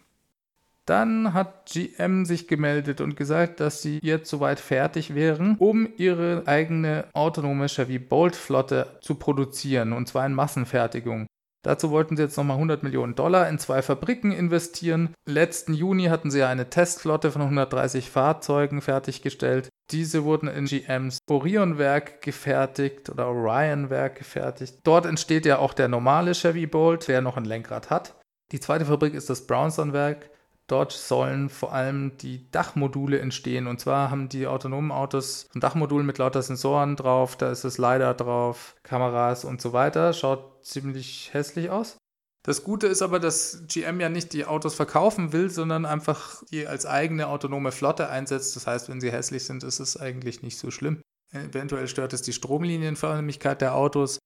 Dann 0.85 1.33
hat 1.33 1.65
GM 1.71 2.25
sich 2.25 2.47
gemeldet 2.47 3.01
und 3.01 3.15
gesagt, 3.15 3.59
dass 3.59 3.81
sie 3.81 3.99
jetzt 4.03 4.29
soweit 4.29 4.59
fertig 4.59 5.15
wären, 5.15 5.55
um 5.57 5.89
ihre 5.97 6.43
eigene 6.45 7.05
autonome 7.13 7.67
Chevy 7.67 7.97
Bolt 7.97 8.35
Flotte 8.35 8.97
zu 9.01 9.15
produzieren, 9.15 9.93
und 9.93 10.07
zwar 10.07 10.25
in 10.25 10.33
Massenfertigung. 10.33 11.25
Dazu 11.65 11.89
wollten 11.89 12.15
sie 12.15 12.21
jetzt 12.21 12.37
nochmal 12.37 12.57
100 12.57 12.83
Millionen 12.83 13.15
Dollar 13.15 13.49
in 13.49 13.57
zwei 13.57 13.81
Fabriken 13.81 14.31
investieren. 14.31 15.15
Letzten 15.25 15.73
Juni 15.73 16.05
hatten 16.05 16.29
sie 16.29 16.43
eine 16.43 16.69
Testflotte 16.69 17.31
von 17.31 17.41
130 17.41 18.11
Fahrzeugen 18.11 18.81
fertiggestellt. 18.81 19.69
Diese 19.89 20.23
wurden 20.25 20.47
in 20.47 20.65
GMs 20.65 21.17
Orion-Werk 21.27 22.21
gefertigt 22.21 23.09
oder 23.09 23.29
Orion-Werk 23.29 24.15
gefertigt. 24.15 24.77
Dort 24.83 25.07
entsteht 25.07 25.47
ja 25.47 25.57
auch 25.57 25.73
der 25.73 25.87
normale 25.87 26.33
Chevy 26.33 26.67
Bolt, 26.67 27.07
der 27.07 27.21
noch 27.21 27.35
ein 27.35 27.45
Lenkrad 27.45 27.89
hat. 27.89 28.13
Die 28.51 28.59
zweite 28.59 28.85
Fabrik 28.85 29.15
ist 29.15 29.31
das 29.31 29.47
Brownson-Werk. 29.47 30.29
Dort 30.67 30.91
sollen 30.93 31.49
vor 31.49 31.73
allem 31.73 32.17
die 32.17 32.49
Dachmodule 32.49 33.19
entstehen. 33.19 33.67
Und 33.67 33.79
zwar 33.79 34.09
haben 34.09 34.29
die 34.29 34.47
autonomen 34.47 34.91
Autos 34.91 35.47
ein 35.53 35.59
Dachmodul 35.59 36.03
mit 36.03 36.17
lauter 36.17 36.41
Sensoren 36.41 36.95
drauf, 36.95 37.35
da 37.35 37.51
ist 37.51 37.65
es 37.65 37.77
LiDAR 37.77 38.15
drauf, 38.15 38.75
Kameras 38.81 39.45
und 39.45 39.61
so 39.61 39.73
weiter. 39.73 40.13
Schaut 40.13 40.65
ziemlich 40.65 41.29
hässlich 41.33 41.69
aus. 41.69 41.97
Das 42.45 42.63
Gute 42.63 42.85
ist 42.87 43.01
aber, 43.01 43.19
dass 43.19 43.63
GM 43.67 43.99
ja 43.99 44.09
nicht 44.09 44.33
die 44.33 44.45
Autos 44.45 44.75
verkaufen 44.75 45.33
will, 45.33 45.49
sondern 45.49 45.85
einfach 45.85 46.43
die 46.51 46.67
als 46.67 46.85
eigene 46.85 47.27
autonome 47.27 47.71
Flotte 47.71 48.09
einsetzt. 48.09 48.55
Das 48.55 48.67
heißt, 48.67 48.89
wenn 48.89 49.01
sie 49.01 49.11
hässlich 49.11 49.45
sind, 49.45 49.63
ist 49.63 49.79
es 49.79 49.97
eigentlich 49.97 50.43
nicht 50.43 50.59
so 50.59 50.69
schlimm. 50.69 51.01
Eventuell 51.31 51.87
stört 51.87 52.13
es 52.13 52.21
die 52.21 52.33
Stromlinienförmigkeit 52.33 53.61
der 53.61 53.75
Autos. 53.75 54.19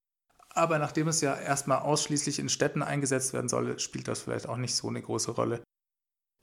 Aber 0.49 0.79
nachdem 0.79 1.07
es 1.07 1.21
ja 1.21 1.35
erstmal 1.35 1.79
ausschließlich 1.79 2.39
in 2.39 2.49
Städten 2.49 2.81
eingesetzt 2.81 3.33
werden 3.33 3.47
soll, 3.47 3.79
spielt 3.79 4.07
das 4.07 4.21
vielleicht 4.21 4.49
auch 4.49 4.57
nicht 4.57 4.75
so 4.75 4.89
eine 4.89 5.01
große 5.01 5.31
Rolle. 5.31 5.61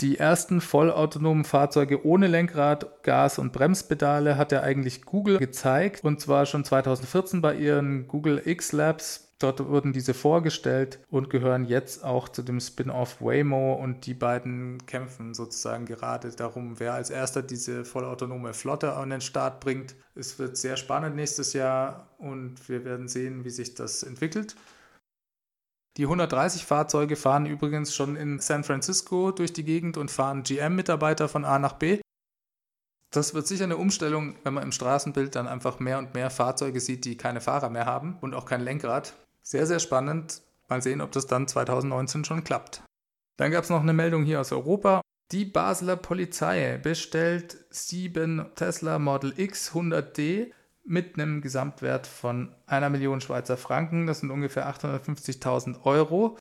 Die 0.02 0.18
ersten 0.18 0.60
vollautonomen 0.60 1.44
Fahrzeuge 1.44 2.04
ohne 2.04 2.26
Lenkrad, 2.26 3.02
Gas- 3.02 3.38
und 3.38 3.54
Bremspedale 3.54 4.36
hat 4.36 4.52
ja 4.52 4.60
eigentlich 4.60 5.06
Google 5.06 5.38
gezeigt 5.38 6.04
und 6.04 6.20
zwar 6.20 6.44
schon 6.44 6.64
2014 6.64 7.40
bei 7.40 7.54
ihren 7.54 8.06
Google 8.06 8.42
X 8.44 8.72
Labs. 8.72 9.32
Dort 9.38 9.66
wurden 9.66 9.94
diese 9.94 10.12
vorgestellt 10.12 10.98
und 11.10 11.30
gehören 11.30 11.64
jetzt 11.64 12.04
auch 12.04 12.28
zu 12.28 12.42
dem 12.42 12.60
Spin-off 12.60 13.22
Waymo 13.22 13.74
und 13.74 14.04
die 14.04 14.14
beiden 14.14 14.84
kämpfen 14.84 15.32
sozusagen 15.32 15.86
gerade 15.86 16.30
darum, 16.30 16.78
wer 16.78 16.92
als 16.92 17.08
erster 17.08 17.42
diese 17.42 17.86
vollautonome 17.86 18.52
Flotte 18.52 18.92
an 18.94 19.10
den 19.10 19.22
Start 19.22 19.60
bringt. 19.60 19.94
Es 20.14 20.38
wird 20.38 20.58
sehr 20.58 20.76
spannend 20.76 21.16
nächstes 21.16 21.54
Jahr 21.54 22.08
und 22.18 22.68
wir 22.68 22.84
werden 22.84 23.08
sehen, 23.08 23.44
wie 23.44 23.50
sich 23.50 23.74
das 23.74 24.02
entwickelt. 24.02 24.56
Die 25.96 26.04
130 26.04 26.66
Fahrzeuge 26.66 27.16
fahren 27.16 27.46
übrigens 27.46 27.94
schon 27.94 28.16
in 28.16 28.38
San 28.38 28.64
Francisco 28.64 29.30
durch 29.30 29.54
die 29.54 29.64
Gegend 29.64 29.96
und 29.96 30.10
fahren 30.10 30.42
GM-Mitarbeiter 30.42 31.28
von 31.28 31.46
A 31.46 31.58
nach 31.58 31.74
B. 31.74 32.00
Das 33.14 33.32
wird 33.32 33.46
sicher 33.46 33.64
eine 33.64 33.78
Umstellung, 33.78 34.36
wenn 34.44 34.52
man 34.52 34.62
im 34.62 34.72
Straßenbild 34.72 35.34
dann 35.34 35.48
einfach 35.48 35.78
mehr 35.78 35.96
und 35.98 36.12
mehr 36.12 36.28
Fahrzeuge 36.28 36.80
sieht, 36.80 37.06
die 37.06 37.16
keine 37.16 37.40
Fahrer 37.40 37.70
mehr 37.70 37.86
haben 37.86 38.18
und 38.20 38.34
auch 38.34 38.44
kein 38.44 38.60
Lenkrad. 38.60 39.14
Sehr, 39.42 39.66
sehr 39.66 39.78
spannend. 39.78 40.42
Mal 40.68 40.82
sehen, 40.82 41.00
ob 41.00 41.12
das 41.12 41.26
dann 41.26 41.48
2019 41.48 42.24
schon 42.24 42.44
klappt. 42.44 42.82
Dann 43.38 43.50
gab 43.50 43.64
es 43.64 43.70
noch 43.70 43.80
eine 43.80 43.92
Meldung 43.94 44.24
hier 44.24 44.40
aus 44.40 44.52
Europa. 44.52 45.00
Die 45.32 45.44
Basler 45.46 45.96
Polizei 45.96 46.78
bestellt 46.78 47.56
sieben 47.70 48.50
Tesla 48.54 48.98
Model 48.98 49.32
X 49.38 49.72
100D 49.72 50.52
mit 50.86 51.18
einem 51.18 51.42
Gesamtwert 51.42 52.06
von 52.06 52.54
einer 52.66 52.90
Million 52.90 53.20
Schweizer 53.20 53.56
Franken. 53.56 54.06
Das 54.06 54.20
sind 54.20 54.30
ungefähr 54.30 54.68
850.000 54.68 55.84
Euro. 55.84 56.38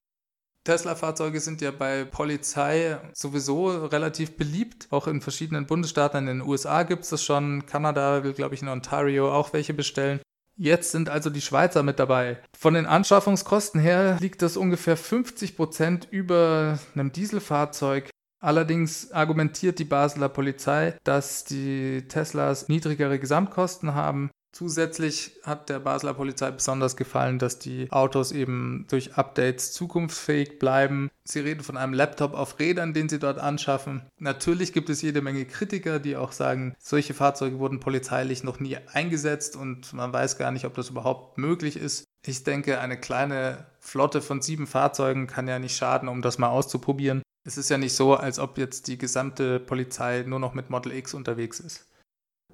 Tesla-Fahrzeuge 0.66 1.40
sind 1.40 1.62
ja 1.62 1.70
bei 1.72 2.06
Polizei 2.06 2.98
sowieso 3.14 3.68
relativ 3.86 4.36
beliebt. 4.36 4.88
Auch 4.90 5.08
in 5.08 5.22
verschiedenen 5.22 5.68
Bundesstaaten 5.68 6.28
in 6.28 6.40
den 6.40 6.42
USA 6.42 6.84
gibt 6.84 7.04
es 7.04 7.10
das 7.10 7.24
schon. 7.24 7.66
Kanada 7.68 8.24
will, 8.24 8.34
glaube 8.34 8.56
ich, 8.56 8.62
in 8.64 8.68
Ontario 8.68 9.32
auch 9.32 9.54
welche 9.54 9.76
bestellen. 9.76 10.20
Jetzt 10.58 10.92
sind 10.92 11.10
also 11.10 11.30
die 11.30 11.42
Schweizer 11.42 11.84
mit 11.84 12.00
dabei. 12.00 12.40
Von 12.58 12.74
den 12.74 12.86
Anschaffungskosten 12.86 13.80
her 13.80 14.18
liegt 14.22 14.42
das 14.42 14.58
ungefähr 14.58 14.98
50 14.98 15.56
Prozent 15.56 16.08
über 16.10 16.80
einem 16.96 17.12
Dieselfahrzeug. 17.12 18.10
Allerdings 18.42 19.12
argumentiert 19.12 19.80
die 19.80 19.86
Basler 19.86 20.30
Polizei, 20.30 20.98
dass 21.04 21.44
die 21.44 22.08
Teslas 22.08 22.70
niedrigere 22.70 23.20
Gesamtkosten 23.20 23.96
haben. 23.96 24.30
Zusätzlich 24.56 25.34
hat 25.44 25.68
der 25.68 25.80
Basler 25.80 26.14
Polizei 26.14 26.50
besonders 26.50 26.96
gefallen, 26.96 27.40
dass 27.40 27.60
die 27.60 27.92
Autos 27.92 28.32
eben 28.32 28.86
durch 28.90 29.16
Updates 29.16 29.74
zukunftsfähig 29.74 30.60
bleiben. 30.60 31.12
Sie 31.26 31.42
reden 31.42 31.62
von 31.62 31.76
einem 31.76 31.92
Laptop 31.92 32.34
auf 32.34 32.58
Rädern, 32.58 32.94
den 32.94 33.10
sie 33.10 33.20
dort 33.20 33.38
anschaffen. 33.38 34.04
Natürlich 34.18 34.72
gibt 34.72 34.90
es 34.90 35.02
jede 35.02 35.22
Menge 35.22 35.44
Kritiker, 35.44 36.00
die 36.00 36.16
auch 36.16 36.32
sagen, 36.32 36.74
solche 36.80 37.14
Fahrzeuge 37.14 37.60
wurden 37.60 37.82
polizeilich 37.82 38.46
noch 38.46 38.62
nie 38.62 38.78
eingesetzt 38.94 39.58
und 39.58 39.92
man 39.92 40.14
weiß 40.14 40.38
gar 40.38 40.52
nicht, 40.52 40.64
ob 40.64 40.74
das 40.74 40.90
überhaupt 40.90 41.38
möglich 41.38 41.76
ist. 41.76 42.06
Ich 42.26 42.46
denke, 42.46 42.80
eine 42.80 42.98
kleine 42.98 43.66
Flotte 43.82 44.22
von 44.22 44.42
sieben 44.42 44.68
Fahrzeugen 44.68 45.28
kann 45.28 45.50
ja 45.50 45.60
nicht 45.60 45.76
schaden, 45.76 46.08
um 46.08 46.22
das 46.22 46.38
mal 46.38 46.48
auszuprobieren. 46.48 47.24
Es 47.44 47.58
ist 47.58 47.70
ja 47.70 47.78
nicht 47.78 47.94
so, 47.94 48.16
als 48.16 48.40
ob 48.40 48.58
jetzt 48.58 48.88
die 48.88 48.98
gesamte 48.98 49.60
Polizei 49.60 50.24
nur 50.26 50.40
noch 50.40 50.54
mit 50.54 50.70
Model 50.70 50.94
X 50.94 51.14
unterwegs 51.14 51.60
ist. 51.60 51.90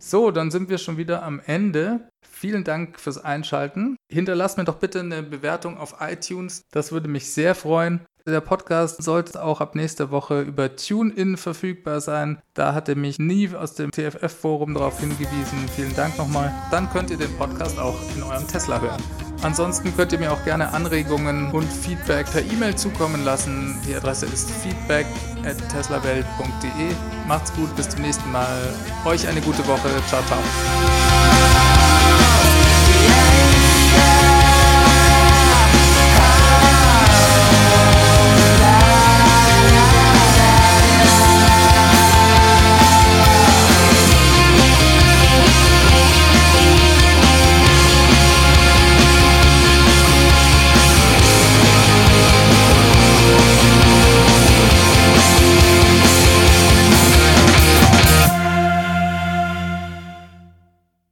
So, 0.04 0.32
dann 0.32 0.50
sind 0.50 0.68
wir 0.68 0.80
schon 0.80 0.98
wieder 0.98 1.22
am 1.22 1.40
Ende. 1.46 2.10
Vielen 2.28 2.64
Dank 2.64 3.00
fürs 3.00 3.24
Einschalten. 3.24 3.98
Hinterlasst 4.12 4.58
mir 4.58 4.64
doch 4.64 4.78
bitte 4.78 5.00
eine 5.00 5.22
Bewertung 5.22 5.78
auf 5.78 5.98
iTunes. 6.00 6.64
Das 6.72 6.92
würde 6.92 7.08
mich 7.08 7.32
sehr 7.32 7.54
freuen. 7.54 8.02
Der 8.26 8.42
Podcast 8.42 9.04
sollte 9.04 9.44
auch 9.44 9.62
ab 9.62 9.76
nächster 9.76 10.10
Woche 10.10 10.42
über 10.42 10.76
TuneIn 10.76 11.38
verfügbar 11.38 12.02
sein. 12.02 12.42
Da 12.56 12.74
hatte 12.74 12.96
mich 12.96 13.20
Nie 13.20 13.54
aus 13.54 13.76
dem 13.76 13.92
TFF-Forum 13.92 14.74
darauf 14.74 15.00
hingewiesen. 15.00 15.70
Vielen 15.76 15.96
Dank 15.96 16.18
nochmal. 16.18 16.52
Dann 16.72 16.90
könnt 16.90 17.12
ihr 17.12 17.18
den 17.18 17.36
Podcast 17.38 17.78
auch 17.78 17.98
in 18.16 18.24
eurem 18.24 18.48
Tesla 18.48 18.82
hören. 18.82 19.02
Ansonsten 19.42 19.96
könnt 19.96 20.12
ihr 20.14 20.20
mir 20.20 20.32
auch 20.32 20.44
gerne 20.44 20.72
Anregungen 20.74 21.52
und 21.52 21.72
Feedback 21.72 22.32
per 22.32 22.44
E-Mail 22.44 22.76
zukommen 22.76 23.26
lassen. 23.26 23.80
Die 23.88 23.96
Adresse 23.96 24.28
ist 24.28 24.52
feedback 24.52 25.08
at 25.44 25.58
teslawelt.de. 25.70 26.96
Macht's 27.28 27.52
gut, 27.54 27.76
bis 27.76 27.90
zum 27.90 28.02
nächsten 28.02 28.32
Mal. 28.32 28.74
Euch 29.06 29.28
eine 29.28 29.42
gute 29.42 29.66
Woche. 29.68 29.90
Ciao, 30.08 30.22
ciao. 30.24 30.40